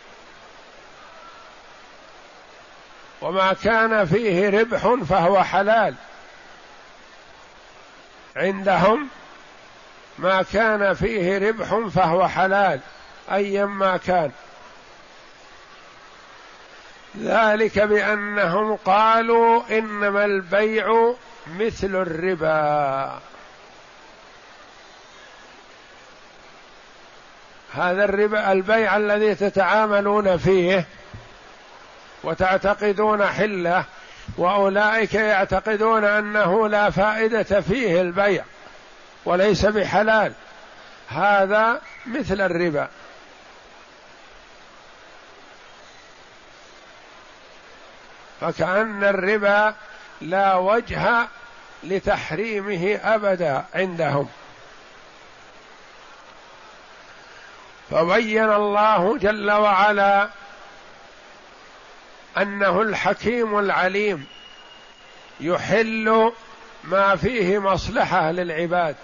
وما 3.22 3.52
كان 3.52 4.04
فيه 4.04 4.60
ربح 4.60 4.94
فهو 5.08 5.42
حلال. 5.42 5.94
عندهم 8.36 9.08
ما 10.18 10.42
كان 10.52 10.94
فيه 10.94 11.48
ربح 11.48 11.88
فهو 11.94 12.28
حلال 12.28 12.80
ايا 13.32 13.64
ما 13.64 13.96
كان. 13.96 14.30
ذلك 17.18 17.78
بأنهم 17.78 18.76
قالوا 18.76 19.62
إنما 19.78 20.24
البيع 20.24 21.14
مثل 21.46 21.96
الربا. 21.96 23.20
هذا 27.74 28.04
الربا 28.04 28.52
البيع 28.52 28.96
الذي 28.96 29.34
تتعاملون 29.34 30.36
فيه 30.36 30.84
وتعتقدون 32.24 33.26
حلة 33.26 33.84
وأولئك 34.36 35.14
يعتقدون 35.14 36.04
أنه 36.04 36.68
لا 36.68 36.90
فائدة 36.90 37.60
فيه 37.60 38.00
البيع 38.00 38.44
وليس 39.24 39.66
بحلال. 39.66 40.32
هذا 41.08 41.80
مثل 42.06 42.40
الربا. 42.40 42.88
فكأن 48.40 49.04
الربا 49.04 49.74
لا 50.22 50.54
وجه 50.54 51.28
لتحريمه 51.82 53.00
أبدا 53.04 53.64
عندهم. 53.74 54.28
فبين 57.90 58.52
الله 58.52 59.18
جل 59.18 59.50
وعلا 59.50 60.28
أنه 62.38 62.80
الحكيم 62.82 63.58
العليم 63.58 64.26
يحل 65.40 66.32
ما 66.84 67.16
فيه 67.16 67.58
مصلحة 67.58 68.30
للعباد 68.30 68.96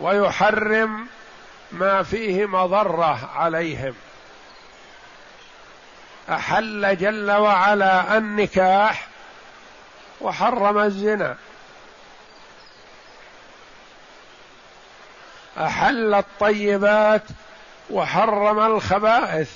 ويحرم 0.00 1.06
ما 1.72 2.02
فيه 2.02 2.46
مضرة 2.46 3.30
عليهم. 3.34 3.94
أحل 6.30 6.96
جل 6.96 7.30
وعلا 7.30 8.18
النكاح 8.18 9.09
وحرم 10.20 10.78
الزنا. 10.78 11.36
أحل 15.58 16.14
الطيبات 16.14 17.22
وحرم 17.90 18.60
الخبائث. 18.60 19.50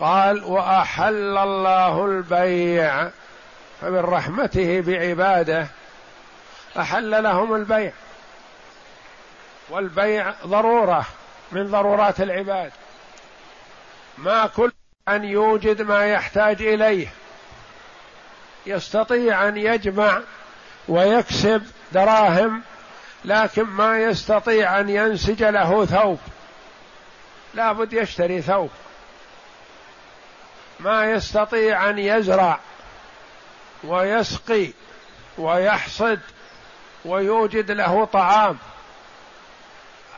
قال 0.00 0.44
وأحل 0.44 1.38
الله 1.38 2.04
البيع 2.04 3.10
فمن 3.80 3.98
رحمته 3.98 4.80
بعباده. 4.80 5.66
أحل 6.78 7.22
لهم 7.22 7.54
البيع. 7.54 7.92
والبيع 9.70 10.34
ضرورة 10.46 11.06
من 11.52 11.70
ضرورات 11.70 12.20
العباد. 12.20 12.72
ما 14.18 14.46
كل 14.46 14.72
أن 15.08 15.24
يوجد 15.24 15.82
ما 15.82 16.06
يحتاج 16.06 16.62
إليه. 16.62 17.08
يستطيع 18.66 19.48
أن 19.48 19.56
يجمع 19.56 20.20
ويكسب 20.88 21.62
دراهم 21.92 22.62
لكن 23.24 23.62
ما 23.62 23.98
يستطيع 23.98 24.80
أن 24.80 24.88
ينسج 24.88 25.44
له 25.44 25.84
ثوب. 25.84 26.18
لابد 27.54 27.92
يشتري 27.92 28.42
ثوب. 28.42 28.70
ما 30.80 31.10
يستطيع 31.10 31.90
أن 31.90 31.98
يزرع 31.98 32.58
ويسقي 33.84 34.70
ويحصد 35.38 36.20
ويوجد 37.04 37.70
له 37.70 38.04
طعام. 38.04 38.58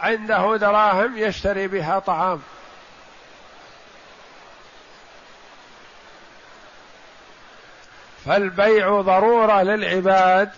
عنده 0.01 0.57
دراهم 0.57 1.19
يشتري 1.19 1.69
بها 1.69 1.99
طعام. 1.99 2.43
فالبيع 8.27 9.01
ضرورة 9.01 9.63
للعباد 9.63 10.51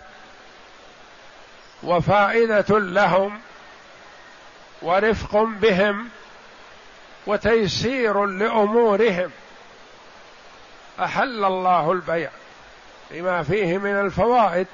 وفائدة 1.83 2.79
لهم 2.79 3.41
ورفق 4.81 5.35
بهم 5.35 6.09
وتيسير 7.27 8.25
لأمورهم. 8.25 9.31
أحل 10.99 11.45
الله 11.45 11.91
البيع 11.91 12.29
لما 13.11 13.43
فيه 13.43 13.77
من 13.77 13.99
الفوائد 13.99 14.67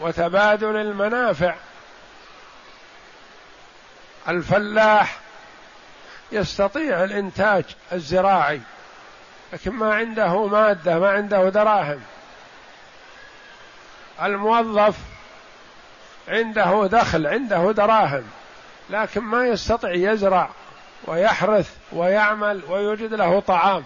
وتبادل 0.00 0.76
المنافع. 0.76 1.54
الفلاح 4.28 5.18
يستطيع 6.32 7.04
الإنتاج 7.04 7.64
الزراعي. 7.92 8.60
لكن 9.52 9.70
ما 9.72 9.94
عنده 9.94 10.46
مادة 10.46 10.98
ما 10.98 11.10
عنده 11.10 11.48
دراهم. 11.48 12.00
الموظف 14.22 14.96
عنده 16.28 16.86
دخل 16.86 17.26
عنده 17.26 17.72
دراهم 17.72 18.24
لكن 18.90 19.20
ما 19.20 19.46
يستطيع 19.46 19.90
يزرع 19.90 20.48
ويحرث 21.04 21.76
ويعمل 21.92 22.62
ويوجد 22.68 23.14
له 23.14 23.40
طعام. 23.40 23.84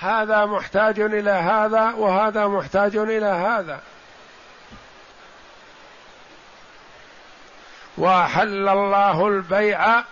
هذا 0.00 0.44
محتاج 0.44 1.00
إلى 1.00 1.30
هذا 1.30 1.92
وهذا 1.92 2.46
محتاج 2.46 2.96
إلى 2.96 3.26
هذا. 3.26 3.80
وأحل 7.98 8.68
الله 8.68 9.28
البيع 9.28 10.04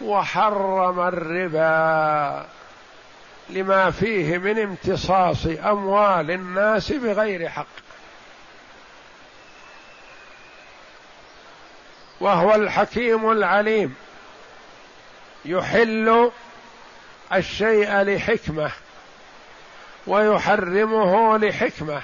وحرم 0.00 1.00
الربا 1.00 2.46
لما 3.50 3.90
فيه 3.90 4.38
من 4.38 4.58
امتصاص 4.58 5.46
أموال 5.46 6.30
الناس 6.30 6.92
بغير 6.92 7.48
حق. 7.48 7.66
وهو 12.20 12.54
الحكيم 12.54 13.30
العليم. 13.30 13.94
يحل 15.44 16.30
الشيء 17.32 18.02
لحكمة 18.02 18.70
ويحرمه 20.06 21.38
لحكمة. 21.38 22.02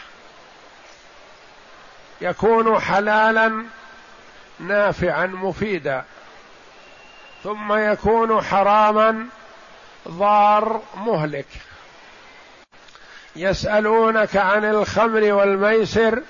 يكون 2.21 2.81
حلالا 2.81 3.65
نافعا 4.61 5.27
مفيدا. 5.27 6.05
ثم 7.45 7.73
يكون 7.73 8.43
حراما 8.43 9.27
ضار 10.09 10.83
مهلك. 10.97 11.47
يسألونك 13.37 14.37
عن 14.37 14.65
الخمر 14.65 15.33
والميسر 15.33 16.23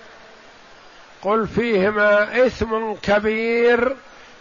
قل 1.22 1.46
فيهما 1.46 2.46
إثم 2.46 2.92
كبير 3.03 3.96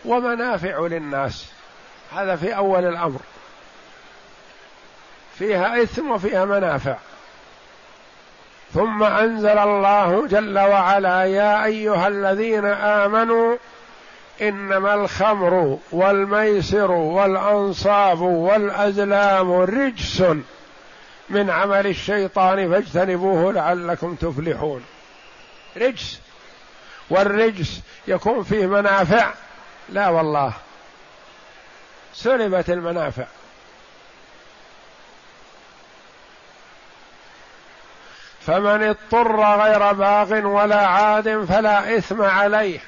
ومنافع 0.06 0.80
للناس. 0.80 1.46
هذا 2.16 2.36
في 2.36 2.56
أول 2.56 2.86
الأمر. 2.86 3.20
فيها 5.40 5.84
إثم 5.84 6.12
وفيها 6.12 6.46
منافع. 6.46 6.96
ثم 8.74 9.04
أنزل 9.04 9.58
الله 9.58 10.28
جل 10.28 10.60
وعلا 10.60 11.26
يا 11.26 11.66
أيها 11.66 12.08
الذين 12.08 12.66
آمنوا 12.66 13.58
إنما 14.41 14.93
الخمر 14.93 15.80
والميسر 15.91 16.91
والأنصاب 16.91 18.22
والأزلام 18.22 19.52
رجس 19.52 20.24
من 21.30 21.50
عمل 21.50 21.88
الشيطان 21.88 22.72
فاجتنبوه 22.72 23.54
لعلكم 23.54 24.15
تفلحون. 24.15 24.86
رجس. 25.78 26.19
والرجس 27.10 27.82
يكون 28.08 28.43
فيه 28.43 28.65
منافع. 28.65 29.34
لا 29.89 30.10
والله. 30.10 30.54
سلبت 32.13 32.69
المنافع. 32.69 33.26
فمن 38.48 38.84
اضطر 38.84 39.62
غير 39.62 39.93
باغ 39.93 40.48
ولا 40.48 40.88
عاد 40.88 41.46
فلا 41.46 41.98
إثم 41.98 42.22
عليه. 42.22 42.80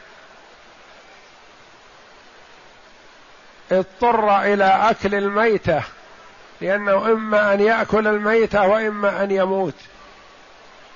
اضطر 3.71 4.41
إلى 4.41 4.65
أكل 4.65 5.15
الميتة 5.15 5.83
لأنه 6.61 7.05
إما 7.05 7.53
أن 7.53 7.61
يأكل 7.61 8.07
الميتة 8.07 8.67
وإما 8.67 9.23
أن 9.23 9.31
يموت. 9.31 9.75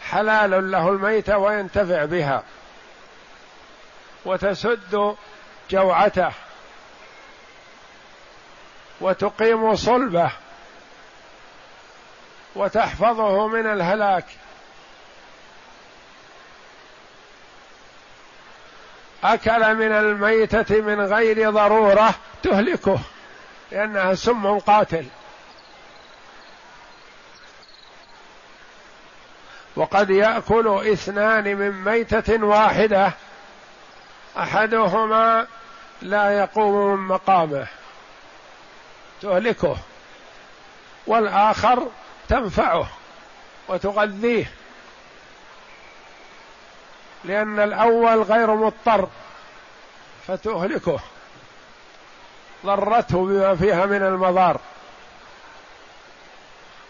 حلال 0.03 0.71
له 0.71 0.89
الميتة 0.89 1.37
وينتفع 1.37 2.05
بها. 2.05 2.43
وتسد 4.25 5.15
جوعته. 5.71 6.31
وتقيم 9.01 9.75
صلبه. 9.75 10.31
وتحفظه 12.55 13.47
من 13.47 13.67
الهلاك. 13.67 14.25
أكل 19.23 19.75
من 19.75 19.91
الميتة 19.91 20.81
من 20.81 21.01
غير 21.01 21.49
ضرورة 21.49 22.13
تهلكه 22.43 22.99
لأنها 23.71 24.15
سم 24.15 24.59
قاتل. 24.59 25.05
وقد 29.75 30.09
يأكل 30.09 30.91
اثنان 30.91 31.55
من 31.55 31.71
ميتة 31.71 32.45
واحدة 32.45 33.11
أحدهما 34.37 35.47
لا 36.01 36.39
يقوم 36.39 36.99
من 36.99 37.07
مقامه 37.07 37.67
تهلكه. 39.21 39.77
والآخر 41.07 41.87
تنفعه 42.29 42.87
وتغذيه. 43.67 44.51
لأن 47.23 47.59
الأول 47.59 48.21
غير 48.21 48.55
مضطر 48.55 49.07
فتهلكه 50.27 50.99
ضرته 52.65 53.25
بما 53.25 53.55
فيها 53.55 53.85
من 53.85 54.03
المضار. 54.03 54.59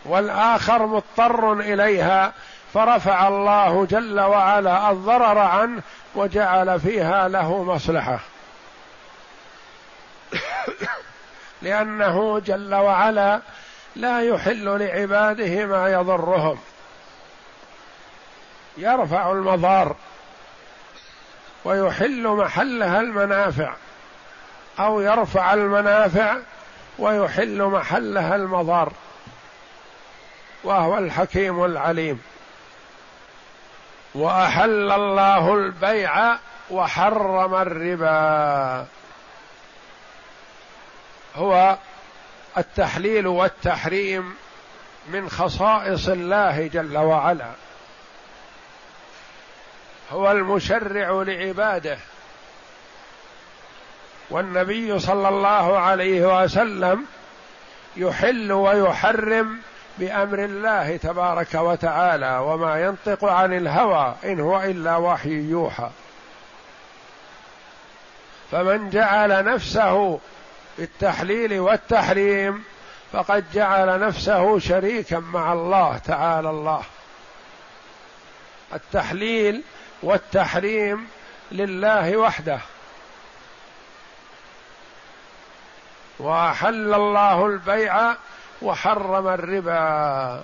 والآخر 0.06 0.86
مضطر 0.86 1.54
إليها 1.54 2.34
فرفع 2.74 3.28
الله 3.28 3.86
جل 3.86 4.20
وعلا 4.20 4.92
الضرر 4.92 5.38
عنه 5.38 5.82
وجعل 6.16 6.80
فيها 6.80 7.28
له 7.28 7.64
مصلحة. 7.64 8.20
لأنه 11.62 12.40
جل 12.40 12.76
وعلا 12.76 13.42
لا 13.96 14.22
يحل 14.22 14.80
لعباده 14.80 15.66
ما 15.66 15.90
يضرهم. 15.90 16.60
يرفع 18.78 19.32
المضار. 19.32 19.96
ويحل 21.66 22.28
محلها 22.28 23.00
المنافع 23.00 23.74
أو 24.80 25.02
يرفع 25.02 25.54
المنافع 25.54 26.38
ويحل 27.00 27.64
محلها 27.64 28.36
المضار. 28.36 28.94
وهو 30.64 30.98
الحكيم 30.98 31.66
العليم. 31.66 32.22
وأحل 34.16 34.92
الله 34.92 35.54
البيع 35.54 36.36
وحرم 36.72 37.56
الربا. 37.56 38.86
هو 41.36 41.78
التحليل 42.58 43.28
والتحريم 43.28 44.36
من 45.10 45.30
خصائص 45.30 46.08
الله 46.08 46.68
جل 46.68 46.98
وعلا. 46.98 47.52
هو 50.12 50.32
المشرع 50.32 51.24
لعباده. 51.28 51.98
والنبي 54.30 55.00
صلى 55.00 55.30
الله 55.30 55.78
عليه 55.78 56.44
وسلم 56.44 57.06
يحل 57.98 58.52
ويحرم 58.52 59.60
بأمر 59.98 60.44
الله 60.44 60.98
تبارك 60.98 61.56
وتعالى 61.56 62.38
وما 62.38 62.82
ينطق 62.82 63.26
عن 63.26 63.54
الهوى 63.54 64.16
إن 64.24 64.40
هو 64.40 64.62
إلا 64.62 64.98
وحي 64.98 65.30
يوحى. 65.30 65.90
فمن 68.52 68.90
جعل 68.90 69.46
نفسه 69.46 70.20
بالتحليل 70.78 71.60
والتحريم 71.60 72.64
فقد 73.12 73.46
جعل 73.54 74.00
نفسه 74.00 74.60
شريكا 74.60 75.20
مع 75.20 75.54
الله 75.54 75.98
تعالى 75.98 76.50
الله. 76.50 76.84
التحليل 78.74 79.64
والتحريم 80.04 81.08
لله 81.52 82.18
وحده. 82.18 82.60
وأحل 86.20 86.94
الله 86.94 87.46
البيع 87.46 88.16
وحرم 88.62 89.28
الربا. 89.28 90.44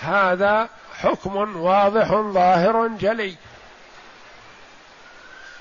هذا 0.00 0.68
حكم 1.02 1.56
واضح 1.56 2.08
ظاهر 2.14 2.86
جلي. 2.86 3.36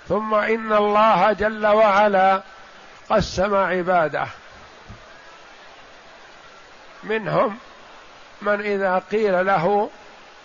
ثم 0.09 0.33
إن 0.33 0.73
الله 0.73 1.31
جل 1.31 1.67
وعلا 1.67 2.41
قسم 3.09 3.55
عباده. 3.55 4.27
منهم 7.03 7.57
من 8.43 8.61
إذا 8.61 9.03
قيل 9.11 9.45
له 9.45 9.89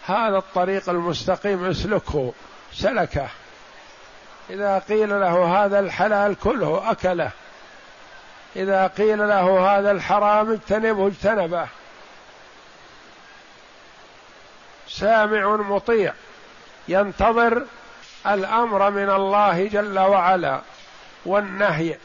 هذا 0.06 0.38
الطريق 0.38 0.88
المستقيم 0.88 1.64
اسلكه 1.64 2.32
سلكه. 2.72 3.28
إذا 4.50 4.78
قيل 4.78 5.20
له 5.20 5.64
هذا 5.64 5.80
الحلال 5.80 6.36
كله 6.38 6.90
أكله. 6.90 7.30
إذا 8.56 8.86
قيل 8.86 9.18
له 9.18 9.78
هذا 9.78 9.90
الحرام 9.90 10.52
اجتنبه 10.52 11.06
اجتنبه. 11.06 11.66
سامع 14.88 15.56
مطيع. 15.56 16.12
ينتظر 16.88 17.62
الأمر 18.26 18.90
من 18.90 19.10
الله 19.10 19.66
جل 19.66 19.98
وعلا 19.98 20.60
والنهي. 21.26 21.96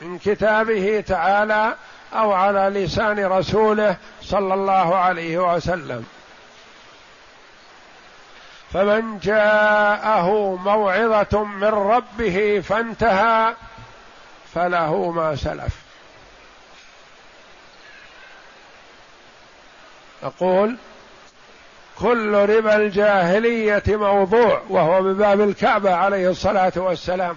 من 0.00 0.18
كتابه 0.18 1.04
تعالى 1.06 1.76
أو 2.14 2.32
على 2.32 2.84
لسان 2.84 3.24
رسوله 3.24 3.96
صلى 4.22 4.54
الله 4.54 4.96
عليه 4.96 5.54
وسلم. 5.54 6.06
فمن 8.72 9.18
جاءه 9.18 10.58
موعظة 10.64 11.44
من 11.44 11.64
ربه 11.64 12.62
فانتهى 12.68 13.54
فله 14.54 15.10
ما 15.10 15.36
سلف. 15.36 15.74
أقول 20.22 20.76
كل 21.98 22.34
ربا 22.34 22.76
الجاهلية 22.76 23.82
موضوع 23.88 24.62
وهو 24.68 25.02
بباب 25.02 25.40
الكعبة 25.40 25.94
عليه 25.94 26.30
الصلاة 26.30 26.72
والسلام. 26.76 27.36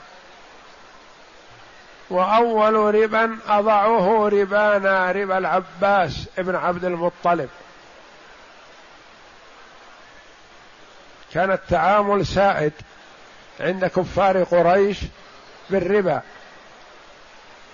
وأول 2.09 2.95
ربا 2.95 3.37
أضعه 3.47 4.29
ربانا 4.29 5.11
ربا 5.11 5.37
العباس 5.37 6.27
ابن 6.37 6.55
عبد 6.55 6.85
المطلب. 6.85 7.49
كان 11.33 11.51
التعامل 11.51 12.25
سائد 12.25 12.73
عند 13.59 13.85
كفار 13.85 14.43
قريش 14.43 14.99
بالربا. 15.69 16.21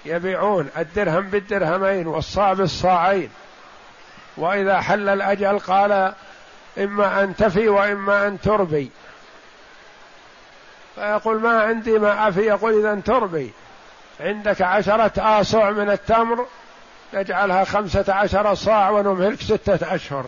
يبيعون 0.06 0.70
الدرهم 0.78 1.30
بالدرهمين 1.30 2.08
والصاع 2.08 2.54
بالصاعين 2.54 3.30
وإذا 4.38 4.82
حل 4.82 5.10
الأجل 5.10 5.60
قال 5.60 6.14
إما 6.78 7.24
أن 7.24 7.36
تفي 7.36 7.70
وإما 7.70 8.28
أن 8.28 8.42
تربي. 8.42 8.92
فيقول 10.96 11.42
ما 11.42 11.62
عندي 11.62 12.00
ما 12.00 12.28
أفي؟ 12.28 12.42
يقول 12.42 12.80
إذا 12.80 13.02
تربي. 13.02 13.54
عندك 14.22 14.62
عشرة 14.62 15.12
آصع 15.18 15.72
من 15.72 15.90
التمر 15.90 16.46
نجعلها 17.14 17.64
خمسة 17.64 18.14
عشر 18.14 18.54
صاع 18.54 18.90
ونمهلك 18.90 19.42
ستة 19.42 19.96
أشهر 19.96 20.26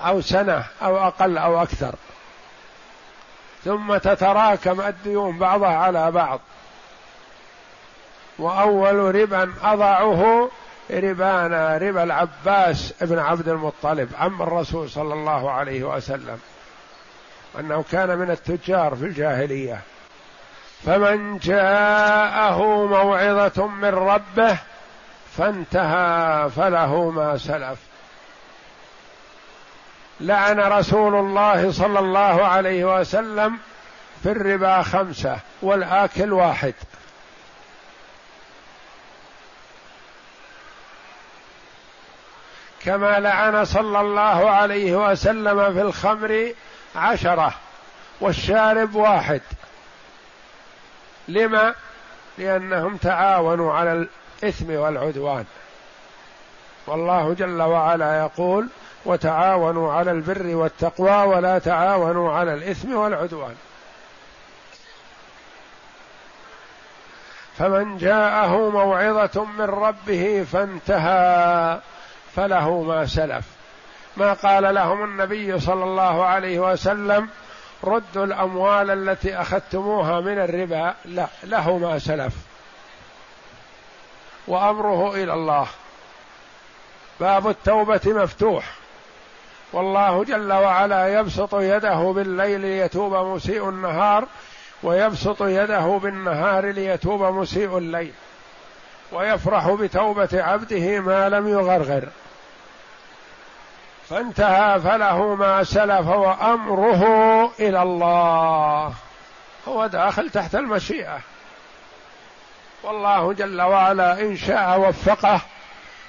أو 0.00 0.20
سنة 0.20 0.64
أو 0.82 0.98
أقل 0.98 1.38
أو 1.38 1.62
أكثر. 1.62 1.94
ثم 3.64 3.96
تتراكم 3.96 4.80
الديون 4.80 5.38
بعضها 5.38 5.76
على 5.76 6.10
بعض. 6.10 6.40
وأول 8.38 9.14
ربا 9.14 9.52
أضعه 9.62 10.50
ربانا 10.90 11.76
ربا 11.76 12.02
العباس 12.02 12.94
بن 13.00 13.18
عبد 13.18 13.48
المطلب 13.48 14.12
عم 14.18 14.42
الرسول 14.42 14.90
صلى 14.90 15.14
الله 15.14 15.50
عليه 15.50 15.84
وسلم. 15.84 16.40
أنه 17.60 17.84
كان 17.92 18.18
من 18.18 18.30
التجار 18.30 18.94
في 18.94 19.04
الجاهلية. 19.04 19.80
فمن 20.86 21.38
جاءه 21.38 22.86
موعظة 22.86 23.66
من 23.66 23.88
ربه 23.88 24.58
فانتهى 25.38 26.50
فله 26.50 27.10
ما 27.10 27.38
سلف. 27.38 27.78
لعن 30.20 30.60
رسول 30.60 31.14
الله 31.14 31.72
صلى 31.72 31.98
الله 31.98 32.44
عليه 32.44 33.00
وسلم 33.00 33.58
في 34.22 34.30
الربا 34.30 34.82
خمسة 34.82 35.36
والآكل 35.62 36.32
واحد. 36.32 36.74
كما 42.84 43.20
لعن 43.20 43.64
صلى 43.64 44.00
الله 44.00 44.50
عليه 44.50 45.10
وسلم 45.10 45.72
في 45.72 45.80
الخمر 45.82 46.52
عشرة 46.96 47.54
والشارب 48.20 48.94
واحد. 48.94 49.42
لما؟ 51.28 51.74
لأنهم 52.38 52.96
تعاونوا 52.96 53.72
على 53.74 54.06
الإثم 54.42 54.74
والعدوان. 54.74 55.44
والله 56.86 57.34
جل 57.34 57.62
وعلا 57.62 58.18
يقول 58.18 58.68
وتعاونوا 59.04 59.92
على 59.92 60.10
البر 60.10 60.56
والتقوى 60.56 61.36
ولا 61.36 61.58
تعاونوا 61.58 62.32
على 62.32 62.54
الإثم 62.54 62.94
والعدوان. 62.94 63.54
فمن 67.58 67.98
جاءه 67.98 68.70
موعظة 68.70 69.44
من 69.44 69.64
ربه 69.64 70.46
فانتهى 70.52 71.80
فله 72.36 72.82
ما 72.82 73.06
سلف. 73.06 73.44
ما 74.16 74.32
قال 74.32 74.74
لهم 74.74 75.04
النبي 75.04 75.60
صلى 75.60 75.84
الله 75.84 76.24
عليه 76.24 76.58
وسلم 76.72 77.28
ردوا 77.84 78.24
الأموال 78.24 78.90
التي 78.90 79.40
أخذتموها 79.40 80.20
من 80.20 80.38
الربا. 80.38 80.94
لا 81.04 81.26
له 81.44 81.78
ما 81.78 81.98
سلف. 81.98 82.34
وأمره 84.48 85.14
إلى 85.14 85.34
الله. 85.34 85.66
باب 87.20 87.48
التوبة 87.48 88.00
مفتوح. 88.06 88.64
والله 89.72 90.24
جل 90.24 90.52
وعلا 90.52 91.18
يبسط 91.20 91.54
يده 91.54 92.12
بالليل 92.12 92.60
ليتوب 92.60 93.14
مسيء 93.14 93.68
النهار 93.68 94.24
ويبسط 94.82 95.42
يده 95.42 95.98
بالنهار 96.02 96.66
ليتوب 96.70 97.22
مسيء 97.22 97.78
الليل. 97.78 98.12
ويفرح 99.12 99.70
بتوبة 99.70 100.28
عبده 100.32 101.00
ما 101.00 101.28
لم 101.28 101.48
يغرغر. 101.48 102.08
فانتهى 104.08 104.80
فله 104.80 105.34
ما 105.34 105.64
سلف 105.64 106.06
وأمره 106.08 107.04
إلى 107.60 107.82
الله. 107.82 108.92
هو 109.68 109.86
داخل 109.86 110.30
تحت 110.30 110.54
المشيئة. 110.54 111.20
والله 112.82 113.32
جل 113.32 113.62
وعلا 113.62 114.20
إن 114.20 114.36
شاء 114.36 114.80
وفقه 114.80 115.40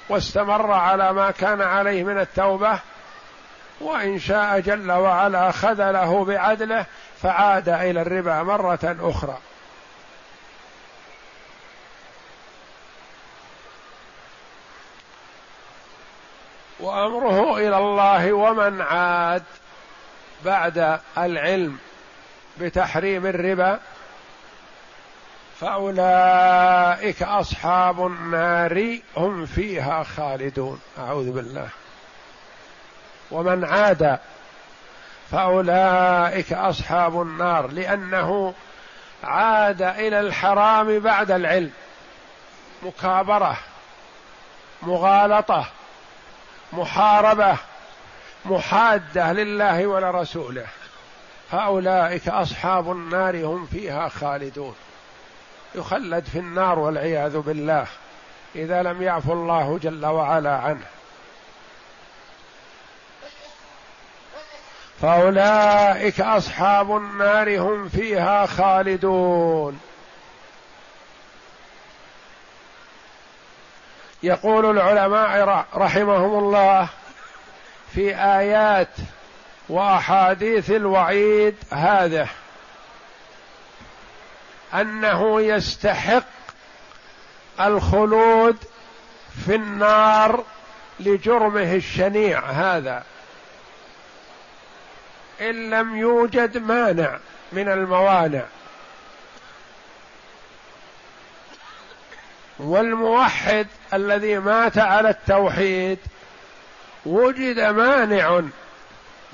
واستمر 0.08 0.72
على 0.72 1.12
ما 1.12 1.30
كان 1.30 1.62
عليه 1.62 2.04
من 2.04 2.18
التوبة 2.18 2.78
وإن 3.80 4.18
شاء 4.18 4.60
جل 4.60 4.92
وعلا 4.92 5.50
خذله 5.50 6.24
بعدله 6.24 6.86
فعاد 7.22 7.68
إلى 7.68 8.02
الربا 8.02 8.42
مرة 8.42 8.96
أخرى. 9.00 9.38
وأمره 16.84 17.56
إلى 17.58 17.78
الله 17.78 18.32
ومن 18.32 18.80
عاد 18.80 19.42
بعد 20.44 21.00
العلم 21.18 21.78
بتحريم 22.60 23.26
الربا 23.26 23.80
فأولئك 25.60 27.22
أصحاب 27.22 28.06
النار 28.06 28.98
هم 29.16 29.46
فيها 29.46 30.02
خالدون. 30.02 30.80
أعوذ 30.98 31.32
بالله. 31.32 31.68
ومن 33.30 33.64
عاد 33.64 34.18
فأولئك 35.30 36.52
أصحاب 36.52 37.22
النار 37.22 37.66
لأنه 37.66 38.54
عاد 39.24 39.82
إلى 39.82 40.20
الحرام 40.20 40.98
بعد 40.98 41.30
العلم. 41.30 41.72
مكابرة 42.82 43.56
مغالطة 44.82 45.66
محاربة 46.76 47.56
محادة 48.44 49.32
لله 49.32 49.86
ولرسوله 49.86 50.66
هؤلاء 51.52 52.20
أصحاب 52.28 52.92
النار 52.92 53.44
هم 53.44 53.66
فيها 53.66 54.08
خالدون. 54.08 54.74
يخلد 55.74 56.24
في 56.24 56.38
النار 56.38 56.78
والعياذ 56.78 57.38
بالله 57.38 57.86
إذا 58.56 58.82
لم 58.82 59.02
يعفو 59.02 59.32
الله 59.32 59.78
جل 59.82 60.06
وعلا 60.06 60.56
عنه. 60.56 60.86
فأولئك 65.02 66.20
أصحاب 66.20 66.96
النار 66.96 67.60
هم 67.60 67.88
فيها 67.88 68.46
خالدون. 68.46 69.80
يقول 74.24 74.78
العلماء 74.78 75.64
رحمهم 75.74 76.38
الله 76.38 76.88
في 77.94 78.16
آيات 78.16 78.88
وأحاديث 79.68 80.70
الوعيد 80.70 81.54
هذا 81.72 82.28
أنه 84.74 85.40
يستحق 85.40 86.24
الخلود 87.60 88.56
في 89.46 89.54
النار 89.54 90.44
لجرمه 91.00 91.74
الشنيع 91.74 92.44
هذا. 92.50 93.02
إن 95.40 95.70
لم 95.70 95.96
يوجد 95.96 96.58
مانع 96.58 97.18
من 97.52 97.68
الموانع. 97.68 98.44
والموحد 102.58 103.66
الذي 103.94 104.38
مات 104.38 104.78
على 104.78 105.10
التوحيد 105.10 105.98
وجد 107.06 107.60
مانع 107.60 108.40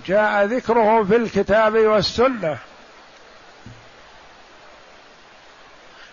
جاء 0.07 0.45
ذكره 0.45 1.05
في 1.05 1.17
الكتاب 1.17 1.77
والسنة 1.77 2.59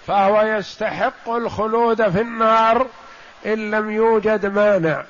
فهو 0.08 0.42
يستحق 0.42 1.30
الخلود 1.30 2.10
في 2.10 2.22
النار 2.22 2.88
إن 3.46 3.72
لم 3.72 3.92
يوجد 3.92 4.46
مانع 4.46 5.04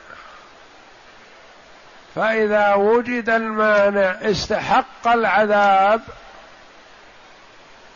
فإذا 2.15 2.73
وجد 2.73 3.29
المانع 3.29 4.17
استحق 4.21 5.07
العذاب 5.07 6.01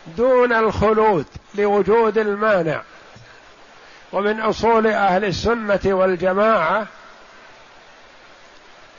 دون 0.06 0.52
الخلود 0.52 1.26
لوجود 1.54 2.18
المانع 2.18 2.82
ومن 4.12 4.40
أصول 4.40 4.86
أهل 4.86 5.24
السنة 5.24 5.80
والجماعة 5.84 6.86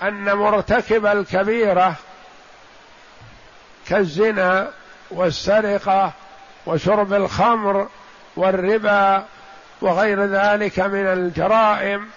أن 0.04 0.34
مرتكب 0.34 1.06
الكبيرة 1.06 1.96
كالزنا 3.88 4.72
والسرقة 5.12 6.12
وشرب 6.66 7.14
الخمر 7.14 7.88
والربا 8.36 9.26
وغير 9.82 10.26
ذلك 10.26 10.80
من 10.80 11.06
الجرائم 11.06 12.10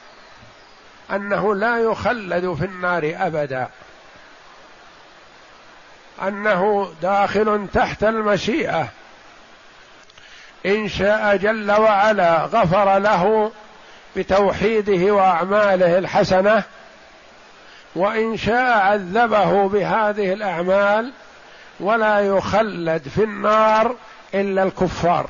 أنه 1.12 1.55
لا 1.55 1.78
يخلد 1.78 2.55
في 2.55 2.64
النار 2.64 3.14
أبدا. 3.16 3.68
أنه 6.22 6.92
داخل 7.03 7.66
تحت 7.74 8.05
المشيئة. 8.05 8.88
إن 10.66 10.88
شاء 10.88 11.36
جل 11.36 11.72
وعلا 11.72 12.44
غفر 12.44 12.98
له 12.98 13.52
بتوحيده 14.16 15.14
وأعماله 15.14 15.98
الحسنة 15.98 16.62
وإن 17.96 18.36
شاء 18.36 18.78
عذبه 18.78 19.68
بهذه 19.68 20.32
الأعمال 20.32 21.12
ولا 21.80 22.20
يخلد 22.20 23.08
في 23.08 23.24
النار 23.24 23.96
إلا 24.34 24.62
الكفار. 24.62 25.26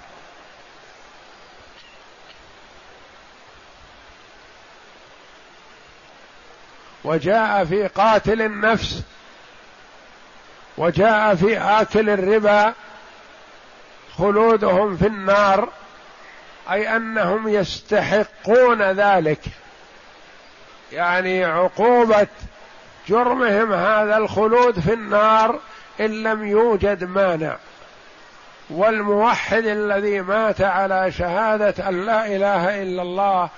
وجاء 7.05 7.65
في 7.65 7.87
قاتل 7.87 8.43
النفس 8.43 9.03
وجاء 10.79 11.35
في 11.35 11.59
آكل 11.59 12.11
الربا 12.11 12.75
خلودهم 14.19 14.97
في 14.97 15.07
النار 15.07 15.69
أي 16.71 16.97
أنهم 16.97 17.49
يستحقون 17.49 18.83
ذلك. 18.83 19.41
يعني 20.93 21.45
عقوبة 21.45 22.27
جرمهم 23.09 23.73
هذا 23.73 24.17
الخلود 24.17 24.81
في 24.81 24.93
النار 24.93 25.61
إن 26.01 26.23
لم 26.23 26.47
يوجد 26.47 27.05
مانع. 27.05 27.57
والموحد 28.71 29.67
الذي 29.67 30.21
مات 30.21 30.61
على 30.61 31.13
شهادة 31.13 31.89
أن 31.89 32.07
لا 32.07 32.27
إله 32.27 32.83
إلا 32.83 33.03
الله 33.03 33.49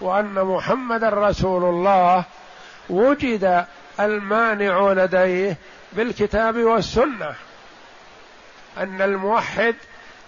وأن 0.00 0.34
محمد 0.34 1.04
رسول 1.04 1.64
الله 1.64 2.24
وجد 2.90 3.64
المانع 4.00 4.92
لديه 4.92 5.56
بالكتاب 5.92 6.56
والسنة. 6.56 7.34
أن 8.78 9.02
الموحد 9.02 9.74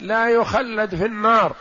لا 0.00 0.28
يخلد 0.28 0.94
في 0.94 1.06
النار 1.06 1.52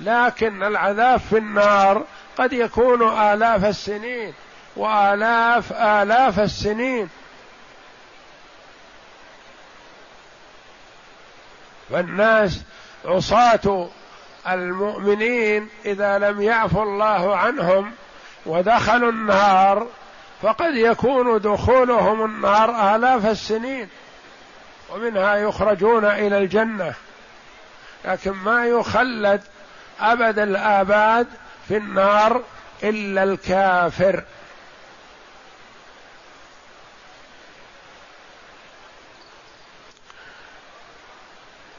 لكن 0.00 0.62
العذاب 0.62 1.20
في 1.20 1.38
النار 1.38 2.04
قد 2.38 2.52
يكون 2.52 3.18
آلاف 3.18 3.64
السنين 3.64 4.34
وآلاف 4.76 5.72
آلاف 5.72 6.40
السنين. 6.40 7.08
فالناس 11.90 12.62
عصاة 13.04 13.88
المؤمنين 14.48 15.68
إذا 15.84 16.18
لم 16.18 16.42
يعفو 16.42 16.82
الله 16.82 17.36
عنهم 17.36 17.92
ودخلوا 18.46 19.10
النار 19.10 19.86
فقد 20.42 20.76
يكون 20.76 21.40
دخولهم 21.40 22.24
النار 22.24 22.96
آلاف 22.96 23.26
السنين 23.26 23.88
ومنها 24.90 25.36
يخرجون 25.36 26.04
إلى 26.04 26.38
الجنة. 26.38 26.94
لكن 28.04 28.30
ما 28.30 28.66
يخلد 28.66 29.42
أبد 30.00 30.38
الآباد 30.38 31.26
في 31.68 31.76
النار 31.76 32.42
إلا 32.82 33.22
الكافر. 33.22 34.22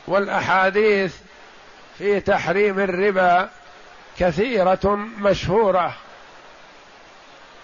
والأحاديث 0.08 1.16
في 1.98 2.20
تحريم 2.20 2.80
الربا 2.80 3.50
كثيرة 4.20 4.96
مشهورة. 5.18 5.94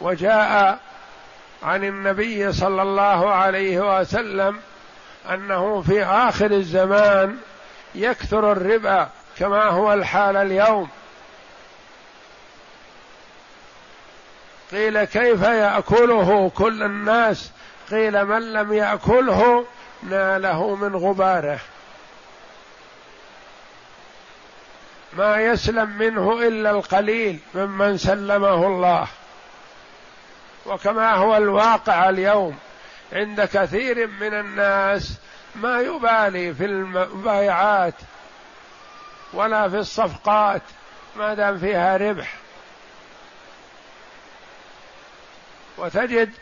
وجاء 0.01 0.79
عن 1.63 1.83
النبي 1.83 2.51
صلى 2.51 2.81
الله 2.81 3.33
عليه 3.33 3.99
وسلم 3.99 4.59
أنه 5.29 5.81
في 5.81 6.03
آخر 6.03 6.51
الزمان 6.51 7.37
يكثر 7.95 8.51
الربا 8.51 9.09
كما 9.37 9.63
هو 9.63 9.93
الحال 9.93 10.35
اليوم. 10.35 10.89
قيل 14.71 15.03
كيف 15.03 15.41
يأكله 15.41 16.49
كل 16.49 16.83
الناس؟ 16.83 17.51
قيل 17.91 18.25
من 18.25 18.53
لم 18.53 18.73
يأكله 18.73 19.65
ناله 20.03 20.75
من 20.75 20.95
غباره. 20.95 21.59
ما 25.13 25.41
يسلم 25.41 25.89
منه 25.89 26.47
إلا 26.47 26.71
القليل 26.71 27.39
ممن 27.55 27.97
سلمه 27.97 28.67
الله. 28.67 29.07
وكما 30.65 31.13
هو 31.13 31.37
الواقع 31.37 32.09
اليوم 32.09 32.57
عند 33.13 33.41
كثير 33.41 34.07
من 34.07 34.33
الناس 34.33 35.17
ما 35.55 35.79
يبالي 35.79 36.53
في 36.53 36.65
المبايعات 36.65 37.93
ولا 39.33 39.69
في 39.69 39.77
الصفقات 39.77 40.61
ما 41.15 41.33
دام 41.33 41.57
فيها 41.57 41.97
ربح. 41.97 42.33
وتجد 45.77 46.33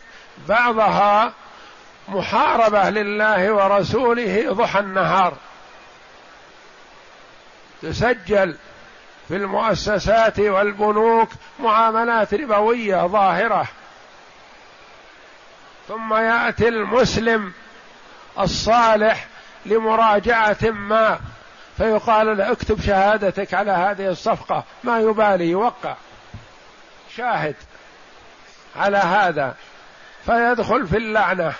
بعضها 0.47 1.33
محاربة 2.07 2.89
لله 2.89 3.51
ورسوله 3.53 4.53
ضحى 4.53 4.79
النهار. 4.79 5.33
تسجل 7.81 8.57
في 9.27 9.35
المؤسسات 9.35 10.39
والبنوك 10.39 11.29
معاملات 11.59 12.33
ربوية 12.33 13.07
ظاهرة. 13.07 13.67
ثم 15.87 16.13
يأتي 16.13 16.67
المسلم 16.67 17.53
الصالح 18.39 19.27
لمراجعة 19.65 20.57
ما. 20.61 21.19
فيقال 21.77 22.37
له 22.37 22.51
اكتب 22.51 22.81
شهادتك 22.81 23.53
على 23.53 23.71
هذه 23.71 24.07
الصفقة 24.07 24.63
ما 24.83 24.99
يبالي 24.99 25.49
يوقع. 25.49 25.95
شاهد 27.15 27.55
على 28.75 28.97
هذا. 28.97 29.55
فيدخل 30.25 30.87
في 30.87 30.97
اللعنة 30.97 31.53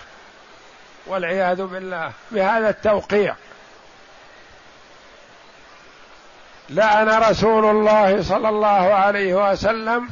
والعياذ 1.08 1.64
بالله 1.64 2.12
بهذا 2.32 2.70
التوقيع. 2.70 3.36
لعن 6.70 7.10
رسول 7.10 7.66
الله 7.66 8.24
صلى 8.24 8.50
الله 8.50 8.94
عليه 8.94 9.52
وسلم 9.52 10.10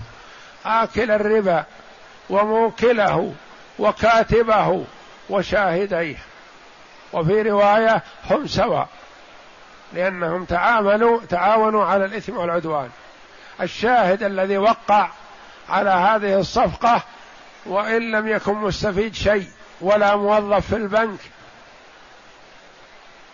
آكل 0.65 1.11
الربا 1.11 1.63
وموكله 2.29 3.33
وكاتبه 3.79 4.85
وشاهديه. 5.29 6.17
وفي 7.13 7.41
رواية 7.41 8.03
هم 8.29 8.47
سواء 8.47 8.87
لأنهم 9.93 10.45
تعاملوا 10.45 11.21
تعاونوا 11.29 11.85
على 11.85 12.05
الإثم 12.05 12.37
والعدوان. 12.37 12.89
الشاهد 13.61 14.23
الذي 14.23 14.57
وقع 14.57 15.09
على 15.69 15.89
هذه 15.89 16.39
الصفقة 16.39 17.01
وإن 17.65 18.11
لم 18.11 18.27
يكن 18.27 18.53
مستفيد 18.53 19.15
شيء 19.15 19.47
ولا 19.81 20.15
موظف 20.15 20.67
في 20.67 20.75
البنك 20.75 21.19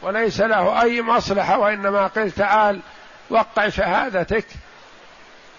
وليس 0.01 0.41
له 0.41 0.81
أي 0.81 1.01
مصلحة 1.01 1.57
وإنما 1.57 2.07
قل 2.07 2.31
تعال 2.31 2.79
وقع 3.29 3.69
شهادتك 3.69 4.45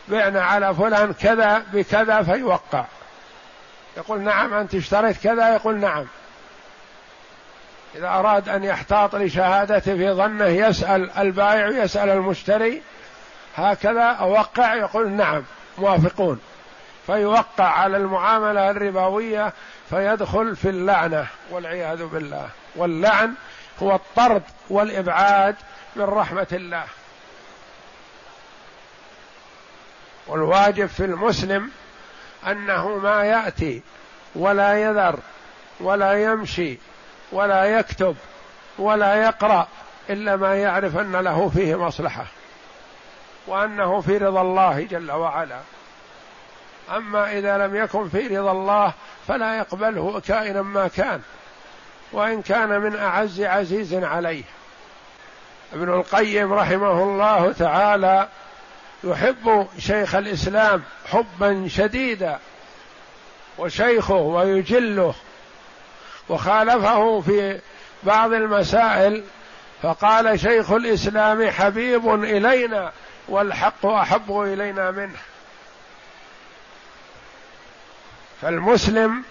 بعنا 0.08 0.42
على 0.42 0.74
فلان 0.74 1.12
كذا 1.12 1.62
بكذا 1.72 2.22
فيوقع. 2.22 2.84
يقول 3.96 4.20
نعم 4.20 4.54
أنت 4.54 4.74
اشتريت 4.74 5.22
كذا 5.22 5.54
يقول 5.54 5.76
نعم. 5.76 6.06
إذا 7.96 8.08
أراد 8.08 8.48
أن 8.48 8.64
يحتاط 8.64 9.14
لشهادته 9.14 9.96
في 9.96 10.12
ظنه 10.12 10.46
يسأل 10.46 11.10
البائع 11.10 11.68
يسأل 11.68 12.08
المشتري 12.08 12.82
هكذا 13.56 14.02
أوقع 14.02 14.74
يقول 14.74 15.10
نعم 15.10 15.42
موافقون. 15.78 16.40
فيوقع 17.06 17.64
على 17.64 17.96
المعاملة 17.96 18.70
الربوية 18.70 19.52
فيدخل 19.90 20.56
في 20.56 20.68
اللعنة 20.68 21.26
والعياذ 21.50 22.06
بالله. 22.06 22.48
واللعن 22.76 23.34
هو 23.82 23.94
الطرد 23.94 24.42
والإبعاد 24.70 25.56
من 25.96 26.04
رحمة 26.04 26.46
الله. 26.52 26.84
والواجب 30.26 30.86
في 30.86 31.04
المسلم 31.04 31.70
أنه 32.46 32.88
ما 32.88 33.24
يأتي 33.24 33.82
ولا 34.34 34.82
يذر 34.82 35.18
ولا 35.80 36.22
يمشي 36.22 36.78
ولا 37.34 37.64
يكتب 37.64 38.16
ولا 38.78 39.14
يقرأ 39.14 39.68
الا 40.10 40.36
ما 40.36 40.54
يعرف 40.54 40.96
أن 40.96 41.16
له 41.16 41.48
فيه 41.48 41.74
مصلحة 41.74 42.24
وأنه 43.46 44.00
في 44.00 44.18
رضا 44.18 44.40
الله 44.40 44.82
جل 44.82 45.12
وعلا. 45.12 45.58
أما 46.96 47.32
إذا 47.38 47.58
لم 47.58 47.76
يكن 47.76 48.08
في 48.08 48.38
رضا 48.38 48.52
الله 48.52 48.92
فلا 49.28 49.58
يقبله 49.58 50.20
كائنا 50.20 50.62
ما 50.62 50.88
كان 50.88 51.22
وإن 52.12 52.42
كان 52.42 52.80
من 52.80 52.96
أعز 52.96 53.40
عزيز 53.40 53.94
عليه. 53.94 54.44
ابن 55.72 55.94
القيم 55.94 56.52
رحمه 56.52 57.02
الله 57.02 57.52
تعالى 57.52 58.28
يحب 59.04 59.66
شيخ 59.78 60.14
الإسلام 60.14 60.82
حبا 61.06 61.68
شديدا 61.68 62.38
وشيخه 63.58 64.14
ويجله 64.14 65.14
وخالفه 66.28 67.20
في 67.20 67.60
بعض 68.02 68.32
المسائل 68.32 69.24
فقال 69.82 70.40
شيخ 70.40 70.70
الإسلام 70.70 71.50
حبيب 71.50 72.14
إلينا 72.24 72.92
والحق 73.28 73.86
أحب 73.86 74.40
إلينا 74.40 74.90
منه. 74.90 75.18
فالمسلم 78.42 79.24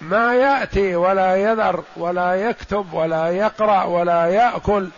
ما 0.00 0.34
يأتي 0.34 0.96
ولا 0.96 1.36
يذر 1.36 1.84
ولا 1.96 2.34
يكتب 2.34 2.92
ولا 2.92 3.28
يقرأ 3.28 3.84
ولا 3.84 4.26
يأكل 4.26 4.88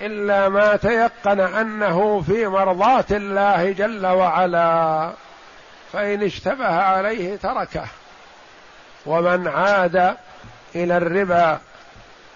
إلا 0.00 0.48
ما 0.48 0.76
تيقن 0.76 1.40
أنه 1.40 2.20
في 2.26 2.46
مرضاه 2.46 3.04
الله 3.10 3.72
جل 3.72 4.06
وعلا 4.06 5.10
فإن 5.92 6.22
اشتبه 6.22 6.82
عليه 6.82 7.36
تركه. 7.36 7.84
ومن 9.06 9.48
عاد 9.48 10.16
إلى 10.74 10.96
الربا 10.96 11.58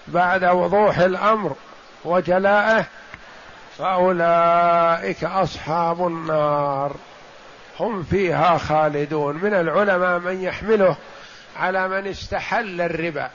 بعد 0.07 0.45
وضوح 0.45 0.99
الأمر 0.99 1.57
وجلائه 2.05 2.84
فأولئك 3.78 5.24
أصحاب 5.24 6.07
النار. 6.07 6.93
هم 7.80 8.03
فيها 8.03 8.59
خالدون. 8.59 9.37
من 9.37 9.55
العلماء 9.55 10.18
من 10.18 10.43
يحمله 10.43 10.97
على 11.57 11.89
من 11.89 12.07
استحل 12.07 12.80
الربا. 12.80 13.30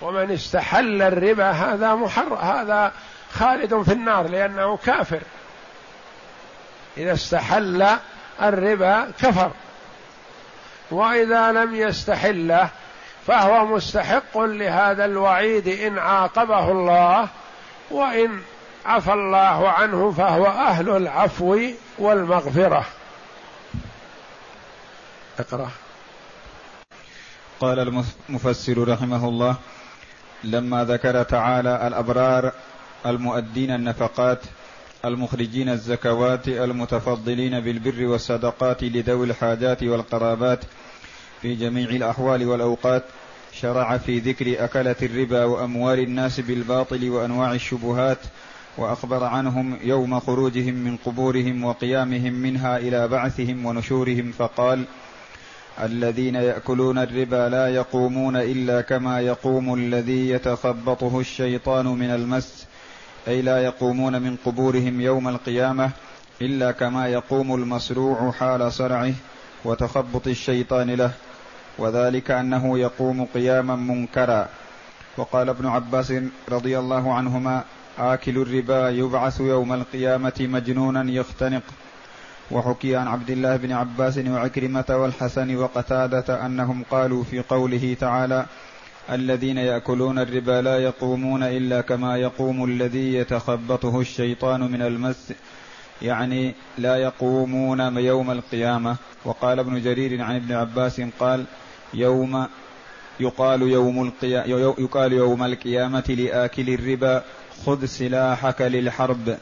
ومن 0.00 0.30
استحل 0.30 1.02
الربا 1.02 1.50
هذا 1.50 1.94
محر 1.94 2.34
هذا 2.34 2.92
خالد 3.32 3.82
في 3.82 3.92
النار 3.92 4.28
لأنه 4.28 4.76
كافر. 4.76 5.20
إذا 6.96 7.12
استحل 7.12 7.86
الربا 8.42 9.10
كفر. 9.20 9.50
وإذا 10.90 11.52
لم 11.52 11.74
يستحله 11.74 12.68
فهو 13.26 13.66
مستحق 13.66 14.38
لهذا 14.38 15.04
الوعيد 15.04 15.68
إن 15.68 15.98
عاقبه 15.98 16.70
الله 16.70 17.28
وإن 17.90 18.40
عفى 18.86 19.12
الله 19.12 19.68
عنه 19.68 20.12
فهو 20.12 20.46
أهل 20.46 20.90
العفو 20.96 21.58
والمغفرة. 21.98 22.84
اقرأ. 25.38 25.70
قال 27.60 27.78
المفسر 28.28 28.88
رحمه 28.88 29.28
الله 29.28 29.56
لما 30.44 30.84
ذكر 30.84 31.22
تعالى 31.22 31.86
الأبرار 31.86 32.52
المؤدين 33.06 33.70
النفقات 33.70 34.38
المخرجين 35.04 35.68
الزكوات 35.68 36.48
المتفضلين 36.48 37.60
بالبر 37.60 38.06
والصدقات 38.06 38.82
لذوي 38.82 39.26
الحاجات 39.26 39.82
والقرابات 39.82 40.60
في 41.42 41.54
جميع 41.54 41.90
الأحوال 41.90 42.46
والأوقات 42.46 43.04
شرع 43.52 43.98
في 43.98 44.18
ذكر 44.18 44.64
أكلة 44.64 44.96
الربا 45.02 45.44
وأموال 45.44 45.98
الناس 45.98 46.40
بالباطل 46.40 47.10
وأنواع 47.10 47.52
الشبهات 47.52 48.18
وأخبر 48.78 49.24
عنهم 49.24 49.78
يوم 49.82 50.20
خروجهم 50.20 50.74
من 50.74 50.96
قبورهم 50.96 51.64
وقيامهم 51.64 52.32
منها 52.32 52.76
إلى 52.76 53.08
بعثهم 53.08 53.66
ونشورهم 53.66 54.32
فقال: 54.38 54.84
الذين 55.82 56.34
يأكلون 56.34 56.98
الربا 56.98 57.48
لا 57.48 57.68
يقومون 57.68 58.36
إلا 58.36 58.80
كما 58.80 59.20
يقوم 59.20 59.74
الذي 59.74 60.30
يتخبطه 60.30 61.20
الشيطان 61.20 61.86
من 61.86 62.10
المس 62.10 62.66
أي 63.28 63.42
لا 63.42 63.64
يقومون 63.64 64.22
من 64.22 64.36
قبورهم 64.44 65.00
يوم 65.00 65.28
القيامة 65.28 65.90
إلا 66.42 66.72
كما 66.72 67.08
يقوم 67.08 67.54
المصروع 67.54 68.30
حال 68.30 68.72
صرعه 68.72 69.12
وتخبط 69.64 70.26
الشيطان 70.26 70.90
له. 70.90 71.12
وذلك 71.78 72.30
أنه 72.30 72.78
يقوم 72.78 73.24
قياما 73.34 73.76
منكرا. 73.76 74.48
وقال 75.16 75.48
ابن 75.48 75.66
عباس 75.66 76.14
رضي 76.48 76.78
الله 76.78 77.14
عنهما 77.14 77.64
آكل 77.98 78.38
الربا 78.38 78.90
يبعث 78.90 79.40
يوم 79.40 79.72
القيامة 79.72 80.32
مجنونا 80.40 81.10
يختنق. 81.10 81.62
وحكي 82.50 82.96
عن 82.96 83.08
عبد 83.08 83.30
الله 83.30 83.56
بن 83.56 83.72
عباس 83.72 84.18
وعكرمة 84.18 84.84
والحسن 84.90 85.56
وقتادة 85.56 86.46
أنهم 86.46 86.84
قالوا 86.90 87.24
في 87.24 87.40
قوله 87.40 87.96
تعالى 88.00 88.46
الذين 89.10 89.58
يأكلون 89.58 90.18
الربا 90.18 90.62
لا 90.62 90.78
يقومون 90.78 91.42
إلا 91.42 91.80
كما 91.80 92.16
يقوم 92.16 92.64
الذي 92.64 93.14
يتخبطه 93.14 94.00
الشيطان 94.00 94.60
من 94.60 94.82
المس 94.82 95.32
يعني 96.02 96.54
لا 96.78 96.96
يقومون 96.96 97.96
يوم 97.98 98.30
القيامة. 98.30 98.96
وقال 99.24 99.58
ابن 99.58 99.82
جرير 99.82 100.22
عن 100.22 100.36
ابن 100.36 100.52
عباس 100.52 101.00
قال 101.20 101.44
يوم 101.94 102.46
يقال 103.20 103.62
يوم 103.62 104.12
يقال 104.78 105.12
يوم 105.12 105.42
القيامة 105.42 106.04
لآكل 106.08 106.74
الربا 106.74 107.22
خذ 107.66 107.84
سلاحك 107.84 108.62
للحرب. 108.62 109.36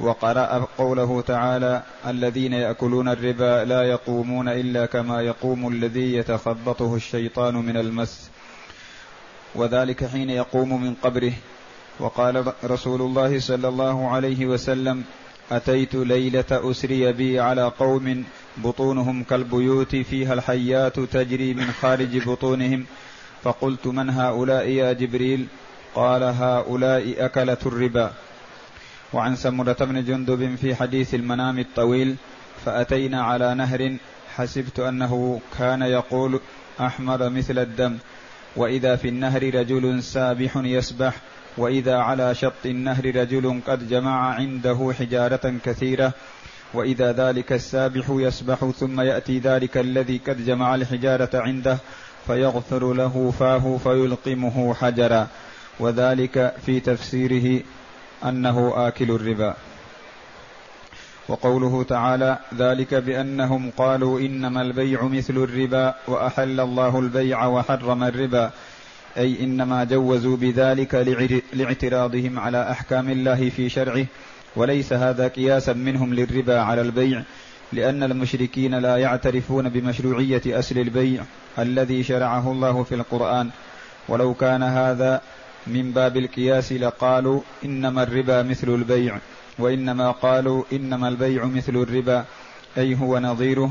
وقرأ 0.00 0.66
قوله 0.78 1.20
تعالى 1.20 1.82
الذين 2.06 2.52
يأكلون 2.52 3.08
الربا 3.08 3.64
لا 3.64 3.82
يقومون 3.82 4.48
إلا 4.48 4.86
كما 4.86 5.20
يقوم 5.20 5.68
الذي 5.68 6.14
يتخبطه 6.14 6.94
الشيطان 6.94 7.54
من 7.54 7.76
المس. 7.76 8.30
وذلك 9.54 10.04
حين 10.04 10.30
يقوم 10.30 10.82
من 10.82 10.94
قبره. 10.94 11.32
وقال 12.00 12.52
رسول 12.64 13.00
الله 13.00 13.40
صلى 13.40 13.68
الله 13.68 14.08
عليه 14.10 14.46
وسلم 14.46 15.04
أتيت 15.56 15.94
ليلة 15.94 16.44
أسري 16.50 17.12
بي 17.12 17.40
على 17.40 17.62
قوم 17.78 18.24
بطونهم 18.56 19.22
كالبيوت 19.22 19.96
فيها 19.96 20.34
الحيات 20.34 21.00
تجري 21.00 21.54
من 21.54 21.72
خارج 21.72 22.28
بطونهم. 22.28 22.86
فقلت 23.42 23.86
من 23.86 24.10
هؤلاء 24.10 24.68
يا 24.68 24.92
جبريل؟ 24.92 25.46
قال 25.94 26.22
هؤلاء 26.22 27.14
أكلة 27.18 27.62
الربا. 27.66 28.12
وعن 29.12 29.36
سمرة 29.36 29.76
بن 29.80 30.04
جندب 30.04 30.56
في 30.56 30.74
حديث 30.74 31.14
المنام 31.14 31.58
الطويل 31.58 32.16
فأتينا 32.64 33.22
على 33.22 33.54
نهر 33.54 33.96
حسبت 34.36 34.80
أنه 34.80 35.40
كان 35.58 35.82
يقول 35.82 36.40
أحمر 36.80 37.28
مثل 37.28 37.58
الدم 37.58 37.98
وإذا 38.56 38.96
في 38.96 39.08
النهر 39.08 39.54
رجل 39.54 40.02
سابح 40.02 40.56
يسبح 40.56 41.14
وإذا 41.56 41.96
على 41.96 42.34
شط 42.34 42.66
النهر 42.66 43.16
رجل 43.16 43.60
قد 43.66 43.88
جمع 43.88 44.34
عنده 44.34 44.92
حجارة 44.98 45.54
كثيرة 45.64 46.12
وإذا 46.74 47.12
ذلك 47.12 47.52
السابح 47.52 48.04
يسبح 48.08 48.64
ثم 48.64 49.00
يأتي 49.00 49.38
ذلك 49.38 49.76
الذي 49.76 50.20
قد 50.26 50.46
جمع 50.46 50.74
الحجارة 50.74 51.30
عنده 51.34 51.78
فيغفر 52.26 52.92
له 52.92 53.32
فاه 53.38 53.78
فيلقمه 53.84 54.74
حجرا. 54.74 55.26
وذلك 55.80 56.54
في 56.66 56.80
تفسيره 56.80 57.60
أنه 58.24 58.72
آكل 58.88 59.10
الربا. 59.10 59.54
وقوله 61.28 61.82
تعالى 61.82 62.38
ذلك 62.54 62.94
بأنهم 62.94 63.70
قالوا 63.76 64.20
إنما 64.20 64.62
البيع 64.62 65.02
مثل 65.02 65.36
الربا 65.36 65.94
وأحل 66.08 66.60
الله 66.60 66.98
البيع 66.98 67.46
وحرم 67.46 68.04
الربا. 68.04 68.50
أي 69.18 69.44
إنما 69.44 69.84
جوزوا 69.84 70.36
بذلك 70.36 70.94
لاعتراضهم 71.52 72.38
على 72.38 72.70
أحكام 72.70 73.10
الله 73.10 73.50
في 73.50 73.68
شرعه 73.68 74.06
وليس 74.56 74.92
هذا 74.92 75.28
قياسا 75.28 75.72
منهم 75.72 76.14
للربا 76.14 76.60
على 76.60 76.80
البيع 76.80 77.22
لأن 77.72 78.02
المشركين 78.02 78.74
لا 78.74 78.96
يعترفون 78.96 79.68
بمشروعية 79.68 80.42
أسل 80.46 80.78
البيع 80.78 81.24
الذي 81.58 82.02
شرعه 82.02 82.52
الله 82.52 82.82
في 82.82 82.94
القرآن. 82.94 83.50
ولو 84.08 84.34
كان 84.34 84.62
هذا 84.62 85.20
من 85.66 85.92
باب 85.92 86.16
القياس 86.16 86.72
لقالوا 86.72 87.40
إنما 87.64 88.02
الربا 88.02 88.42
مثل 88.42 88.68
البيع 88.68 89.18
وإنما 89.58 90.10
قالوا 90.10 90.64
إنما 90.72 91.08
البيع 91.08 91.44
مثل 91.44 91.76
الربا 91.76 92.24
أي 92.78 92.94
هو 92.94 93.18
نظيره 93.18 93.70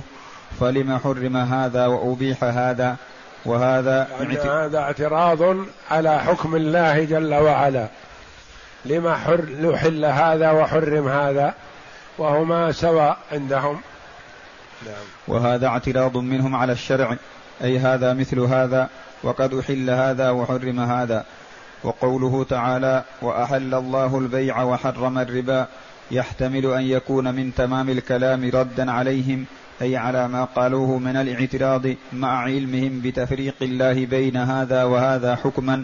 فلم 0.60 0.98
حرم 0.98 1.38
هذا 1.38 1.86
وأبيح 1.88 2.44
هذا؟ 2.44 2.96
وهذا 3.46 4.08
يعني 4.20 4.38
هذا 4.38 4.80
اعتراض 4.80 5.58
على 5.92 6.20
حكم 6.20 6.56
الله 6.56 7.04
جل 7.04 7.34
وعلا. 7.34 7.88
لما 8.86 9.16
حر 9.16 9.46
يحل 9.60 10.06
هذا 10.06 10.52
وحرم 10.52 11.08
هذا 11.08 11.54
وهما 12.18 12.72
سواء 12.72 13.18
عندهم. 13.32 13.82
نعم. 14.86 15.06
وهذا 15.28 15.68
اعتراض 15.68 16.18
منهم 16.18 16.56
على 16.56 16.72
الشرع. 16.72 17.18
أي 17.64 17.80
هذا 17.80 18.14
مثل 18.14 18.39
هذا 18.39 18.89
وقد 19.24 19.54
أحل 19.54 19.89
هذا 19.89 20.30
وحرم 20.30 20.80
هذا. 20.80 21.26
وقوله 21.84 22.46
تعالى 22.50 23.04
وأحل 23.22 23.74
الله 23.74 24.18
البيع 24.18 24.64
وحرم 24.64 25.18
الربا. 25.18 25.68
يحتمل 26.12 26.66
أن 26.66 26.82
يكون 26.82 27.36
من 27.36 27.56
تمام 27.56 27.89
الكلام 27.89 28.50
ردا 28.54 28.92
عليهم 28.92 29.46
أي 29.82 29.97
على 29.97 30.27
ما 30.27 30.43
قالوه 30.43 30.99
من 30.99 31.15
الاعتراض 31.15 31.82
مع 32.13 32.39
علمهم 32.39 33.01
بتفريق 33.01 33.55
الله 33.61 34.05
بين 34.05 34.38
هذا 34.38 34.84
وهذا 34.84 35.36
حكما 35.36 35.84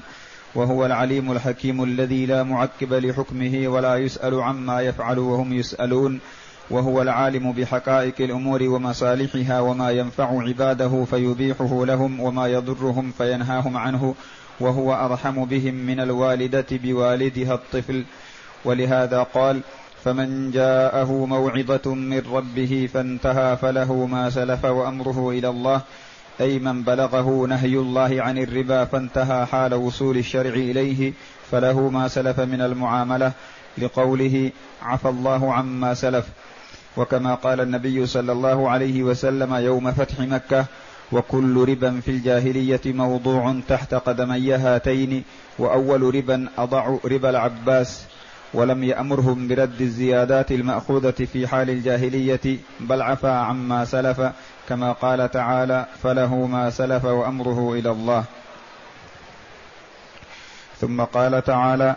وهو 0.55 0.85
العليم 0.85 1.31
الحكيم 1.31 1.83
الذي 1.83 2.25
لا 2.25 2.43
معقب 2.43 2.93
لحكمه 2.93 3.67
ولا 3.67 3.95
يسأل 3.95 4.41
عما 4.41 4.81
يفعل 4.81 5.19
وهم 5.19 5.53
يسألون 5.53 6.19
وهو 6.69 7.01
العالم 7.01 7.51
بحقائق 7.51 8.13
الأمور 8.19 8.63
ومصالحها 8.63 9.59
وما 9.59 9.91
ينفع 9.91 10.41
عباده 10.41 11.05
فيبيحه 11.05 11.85
لهم 11.85 12.19
وما 12.19 12.47
يضرهم 12.47 13.11
فينهاهم 13.17 13.77
عنه 13.77 14.15
وهو 14.59 14.93
أرحم 14.93 15.45
بهم 15.45 15.73
من 15.73 15.99
الوالدة 15.99 16.65
بوالدها 16.71 17.53
الطفل. 17.53 18.05
ولهذا 18.65 19.23
قال 19.23 19.61
فمن 20.03 20.51
جاءه 20.51 21.25
موعظة 21.25 21.95
من 21.95 22.23
ربه 22.31 22.89
فانتهى 22.93 23.57
فله 23.57 24.05
ما 24.05 24.29
سلف 24.29 24.65
وأمره 24.65 25.29
إلى 25.29 25.49
الله 25.49 25.81
أي 26.41 26.59
من 26.59 26.83
بلغه 26.83 27.45
نهي 27.47 27.75
الله 27.75 28.21
عن 28.21 28.37
الربا 28.37 28.85
فانتهى 28.85 29.45
حال 29.45 29.73
وصول 29.73 30.17
الشرع 30.17 30.53
إليه 30.53 31.13
فله 31.51 31.89
ما 31.89 32.07
سلف 32.07 32.39
من 32.39 32.61
المعاملة 32.61 33.31
لقوله 33.77 34.51
عفى 34.81 35.09
الله 35.09 35.53
عما 35.53 35.93
سلف. 35.93 36.25
وكما 36.97 37.35
قال 37.35 37.61
النبي 37.61 38.05
صلى 38.05 38.31
الله 38.31 38.69
عليه 38.69 39.03
وسلم 39.03 39.53
يوم 39.53 39.91
فتح 39.91 40.19
مكة 40.19 40.65
وكل 41.11 41.65
ربا 41.69 41.99
في 41.99 42.11
الجاهلية 42.11 42.81
موضوع 42.85 43.59
تحت 43.67 43.93
قدمي 43.93 44.53
هاتين 44.53 45.23
وأول 45.59 46.15
ربا 46.15 46.49
أضع 46.57 46.97
ربا 47.05 47.29
العباس. 47.29 48.05
ولم 48.53 48.83
يأمرهم 48.83 49.47
برد 49.47 49.81
الزيادات 49.81 50.51
المأخوذة 50.51 51.11
في 51.11 51.47
حال 51.47 51.69
الجاهلية 51.69 52.57
بل 52.79 53.01
عفى 53.01 53.27
عما 53.27 53.85
سلف 53.85 54.21
كما 54.69 54.91
قال 54.91 55.31
تعالى 55.31 55.85
فله 56.03 56.35
ما 56.35 56.69
سلف 56.69 57.05
وأمره 57.05 57.73
إلى 57.73 57.91
الله 57.91 58.23
ثم 60.81 61.01
قال 61.01 61.43
تعالى 61.43 61.95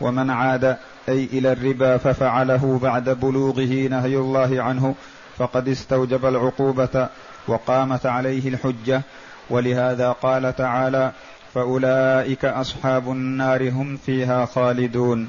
ومن 0.00 0.30
عاد 0.30 0.76
أي 1.08 1.24
إلى 1.24 1.52
الربا 1.52 1.96
ففعله 1.96 2.78
بعد 2.82 3.08
بلوغه 3.08 3.88
نهي 3.88 4.16
الله 4.16 4.62
عنه 4.62 4.94
فقد 5.38 5.68
استوجب 5.68 6.26
العقوبة 6.26 7.08
وقامت 7.48 8.06
عليه 8.06 8.48
الحجة 8.48 9.02
ولهذا 9.50 10.12
قال 10.12 10.56
تعالى 10.56 11.12
فأولئك 11.54 12.44
أصحاب 12.44 13.08
النار 13.08 13.70
هم 13.70 13.96
فيها 13.96 14.44
خالدون 14.44 15.28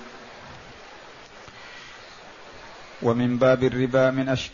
ومن 3.02 3.38
باب 3.38 3.64
الربا 3.64 4.12
من 4.12 4.30
أش 4.30 4.52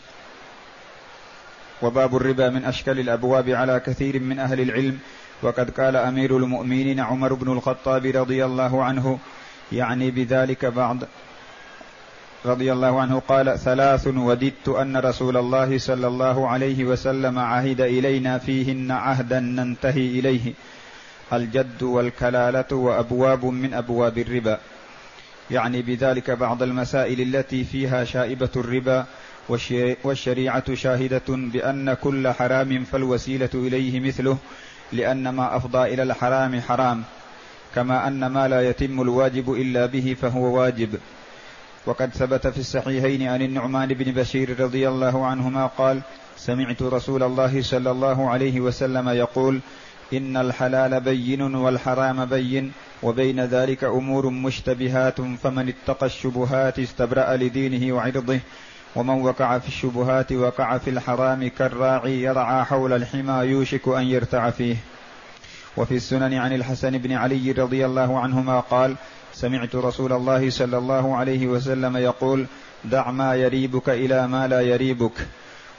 وباب 1.82 2.16
الربا 2.16 2.50
من 2.50 2.64
أشكال 2.64 2.98
الأبواب 3.00 3.48
على 3.48 3.80
كثير 3.80 4.20
من 4.20 4.38
أهل 4.38 4.60
العلم. 4.60 4.98
وقد 5.42 5.70
قال 5.70 5.96
أمير 5.96 6.36
المؤمنين 6.36 7.00
عمر 7.00 7.34
بن 7.34 7.52
الخطاب 7.52 8.06
رضي 8.06 8.44
الله 8.44 8.84
عنه 8.84 9.18
يعني 9.72 10.10
بذلك 10.10 10.64
بعض 10.64 10.98
رضي 12.46 12.72
الله 12.72 13.00
عنه 13.00 13.22
قال 13.28 13.58
ثلاث 13.58 14.06
وددت 14.06 14.68
أن 14.68 14.96
رسول 14.96 15.36
الله 15.36 15.78
صلى 15.78 16.06
الله 16.06 16.48
عليه 16.48 16.84
وسلم 16.84 17.38
عهد 17.38 17.80
إلينا 17.80 18.38
فيهن 18.38 18.90
عهدا 18.90 19.40
ننتهي 19.40 20.20
إليه. 20.20 20.52
الجد 21.32 21.82
والكلالة 21.82 22.76
وأبواب 22.76 23.44
من 23.44 23.74
أبواب 23.74 24.18
الربا. 24.18 24.58
يعني 25.50 25.82
بذلك 25.82 26.30
بعض 26.30 26.62
المسائل 26.62 27.20
التي 27.20 27.64
فيها 27.64 28.04
شائبة 28.04 28.50
الربا 28.56 29.06
والشريعة 30.04 30.74
شاهدة 30.74 31.22
بأن 31.28 31.94
كل 31.94 32.28
حرام 32.28 32.84
فالوسيلة 32.84 33.50
إليه 33.54 34.00
مثله 34.00 34.38
لأن 34.92 35.28
ما 35.28 35.56
أفضى 35.56 35.94
إلى 35.94 36.02
الحرام 36.02 36.60
حرام 36.60 37.02
كما 37.74 38.08
أن 38.08 38.26
ما 38.26 38.48
لا 38.48 38.68
يتم 38.68 39.00
الواجب 39.00 39.52
إلا 39.52 39.86
به 39.86 40.16
فهو 40.22 40.58
واجب. 40.60 40.98
وقد 41.86 42.10
ثبت 42.14 42.46
في 42.46 42.58
الصحيحين 42.58 43.28
عن 43.28 43.42
النعمان 43.42 43.88
بن 43.88 44.12
بشير 44.12 44.60
رضي 44.60 44.88
الله 44.88 45.26
عنهما 45.26 45.66
قال 45.66 46.00
سمعت 46.36 46.82
رسول 46.82 47.22
الله 47.22 47.62
صلى 47.62 47.90
الله 47.90 48.30
عليه 48.30 48.60
وسلم 48.60 49.08
يقول 49.08 49.60
إن 50.12 50.36
الحلال 50.36 51.00
بين 51.00 51.54
والحرام 51.54 52.24
بين 52.24 52.72
وبين 53.02 53.40
ذلك 53.40 53.84
أمور 53.84 54.30
مشتبهات 54.30 55.20
فمن 55.20 55.68
اتقى 55.68 56.06
الشبهات 56.06 56.78
استبرأ 56.78 57.36
لدينه 57.36 57.94
وعرضه 57.94 58.38
ومن 58.96 59.22
وقع 59.22 59.58
في 59.58 59.68
الشبهات 59.68 60.32
وقع 60.32 60.78
في 60.78 60.90
الحرام 60.90 61.48
كالراعي 61.48 62.22
يرعى 62.22 62.64
حول 62.64 62.92
الحمى 62.92 63.44
يوشك 63.44 63.88
أن 63.88 64.02
يرتع 64.02 64.50
فيه. 64.50 64.76
وفي 65.76 65.94
السنن 65.94 66.34
عن 66.34 66.52
الحسن 66.52 66.98
بن 66.98 67.12
علي 67.12 67.52
رضي 67.52 67.86
الله 67.86 68.20
عنهما 68.20 68.60
قال 68.60 68.96
سمعت 69.32 69.76
رسول 69.76 70.12
الله 70.12 70.50
صلى 70.50 70.78
الله 70.78 71.16
عليه 71.16 71.46
وسلم 71.46 71.96
يقول 71.96 72.46
دع 72.84 73.10
ما 73.10 73.34
يريبك 73.34 73.88
إلى 73.88 74.28
ما 74.28 74.48
لا 74.48 74.60
يريبك 74.60 75.12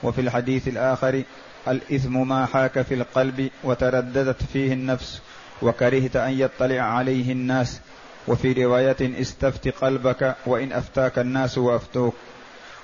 وفي 0.04 0.22
الحديث 0.22 0.68
الآخر 0.68 1.24
الإثم 1.68 2.28
ما 2.28 2.46
حاك 2.46 2.82
في 2.82 2.94
القلب 2.94 3.50
وترددت 3.64 4.44
فيه 4.54 4.74
النفس 4.74 5.22
وكرهت 5.62 6.16
أن 6.16 6.32
يطلع 6.32 6.82
عليه 6.82 7.32
الناس. 7.32 7.80
وفي 8.28 8.54
رواية 8.54 9.22
استفت 9.22 9.68
قلبك 9.68 10.36
وإن 10.46 10.72
أفتاك 10.72 11.20
الناس 11.20 11.58
وأفتوك. 11.58 12.16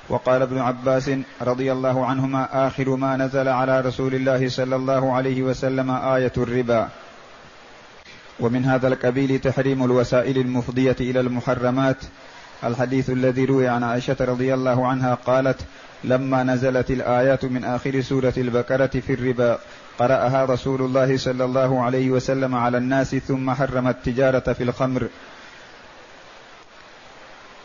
وقال 0.09 0.41
ابن 0.41 0.57
عباس 0.57 1.11
رضي 1.41 1.71
الله 1.71 2.05
عنهما 2.05 2.67
آخر 2.67 2.95
ما 2.95 3.17
نزل 3.17 3.47
على 3.47 3.81
رسول 3.81 4.15
الله 4.15 4.49
صلى 4.49 4.75
الله 4.75 5.13
عليه 5.13 5.41
وسلم 5.41 5.91
آية 5.91 6.33
الربا. 6.37 6.89
ومن 8.39 8.65
هذا 8.65 8.87
القبيل 8.87 9.39
تحريم 9.39 9.83
الوسائل 9.83 10.37
المفضية 10.37 10.95
إلى 10.99 11.19
المحرمات. 11.19 11.97
الحديث 12.63 13.09
الذي 13.09 13.45
روي 13.45 13.67
عن 13.67 13.83
عائشة 13.83 14.17
رضي 14.19 14.53
الله 14.53 14.87
عنها 14.87 15.13
قالت 15.13 15.61
لما 16.03 16.43
نزلت 16.43 16.91
الآيات 16.91 17.45
من 17.45 17.63
آخر 17.63 18.01
سورة 18.01 18.33
البقرة 18.37 18.87
في 18.87 19.13
الربا 19.13 19.59
قرأها 19.99 20.45
رسول 20.45 20.81
الله 20.81 21.17
صلى 21.17 21.45
الله 21.45 21.83
عليه 21.83 22.09
وسلم 22.09 22.55
على 22.55 22.77
الناس 22.77 23.15
ثم 23.15 23.51
حرم 23.51 23.87
التجارة 23.87 24.53
في 24.53 24.63
الخمر. 24.63 25.07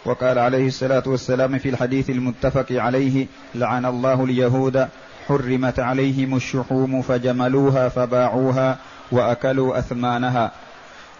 وقال 0.04 0.38
عليه 0.38 0.66
الصلاة 0.66 1.02
والسلام 1.06 1.58
في 1.58 1.68
الحديث 1.68 2.10
المتفق 2.10 2.66
عليه 2.72 3.26
لعن 3.54 3.86
الله 3.86 4.24
اليهود 4.24 4.88
حرمت 5.28 5.80
عليهم 5.80 6.36
الشحوم 6.36 7.02
فجملوها 7.02 7.88
فباعوها 7.88 8.78
وأكلوا 9.12 9.78
أثمانها. 9.78 10.52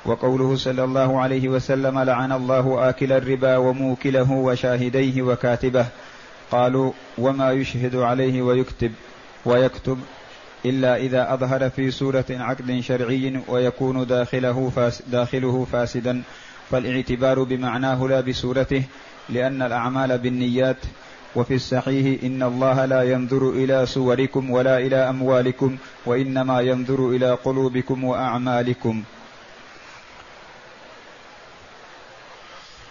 وقوله 0.05 0.57
صلى 0.57 0.85
الله 0.85 1.21
عليه 1.21 1.49
وسلم 1.49 1.99
لعن 1.99 2.33
الله 2.33 2.89
آكل 2.89 3.13
الربا 3.13 3.57
وموكله 3.57 4.33
وشاهديه 4.33 5.23
وكاتبه. 5.23 5.87
قالوا 6.53 6.93
وما 7.19 7.53
يشهد 7.53 7.97
عليه 7.97 8.43
ويكتب 8.43 8.93
ويكتب 9.45 9.99
إلا 10.65 10.97
إذا 10.97 11.35
أظهر 11.35 11.71
في 11.71 11.91
سورة 11.91 12.25
عقد 12.31 12.81
شرعي 12.81 13.41
ويكون 13.49 14.07
داخله, 14.07 14.71
فاس 14.77 15.03
داخله 15.13 15.67
فاسدا 15.73 16.23
فالاعتبار 16.71 17.43
بمعناه 17.43 18.07
لا 18.07 18.21
بسورته 18.21 18.83
لأن 19.29 19.63
الأعمال 19.63 20.19
بالنيات 20.19 20.77
وفي 21.37 21.55
الصحيح 21.55 22.23
إن 22.23 22.43
الله 22.43 22.85
لا 22.85 23.03
ينظر 23.03 23.51
إلى 23.51 23.87
صوركم 23.87 24.51
ولا 24.51 24.79
إلى 24.79 24.97
أموالكم 24.97 25.77
وإنما 26.07 26.61
ينظر 26.61 27.11
إلى 27.11 27.31
قلوبكم 27.35 28.05
وأعمالكم. 28.05 29.03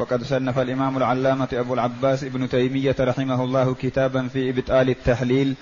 وقد 0.01 0.23
صنف 0.23 0.59
الإمام 0.59 0.97
العلامة 0.97 1.47
أبو 1.53 1.73
العباس 1.73 2.23
ابن 2.23 2.49
تيمية 2.49 2.95
رحمه 2.99 3.43
الله 3.43 3.73
كتابا 3.73 4.27
في 4.27 4.49
إبطال 4.49 4.89
التحليل 4.89 5.55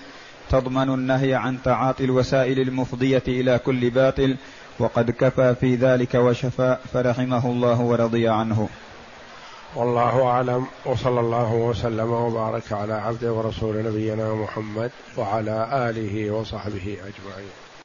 تضمن 0.50 0.94
النهي 0.94 1.34
عن 1.34 1.62
تعاطي 1.62 2.04
الوسائل 2.04 2.60
المفضية 2.60 3.22
إلى 3.28 3.58
كل 3.58 3.90
باطل 3.90 4.36
وقد 4.78 5.10
كفى 5.10 5.54
في 5.60 5.74
ذلك 5.74 6.14
وشفى 6.14 6.76
فرحمه 6.92 7.46
الله 7.46 7.80
ورضي 7.80 8.28
عنه. 8.28 8.68
والله 9.76 10.26
أعلم 10.26 10.66
وصلى 10.84 11.20
الله 11.20 11.52
وسلم 11.52 12.10
وبارك 12.10 12.72
على 12.72 12.92
عبده 12.92 13.32
ورسول 13.32 13.84
نبينا 13.84 14.34
محمد 14.34 14.90
وعلى 15.16 15.68
آله 15.72 16.30
وصحبه 16.30 16.86
أجمعين. 16.92 17.69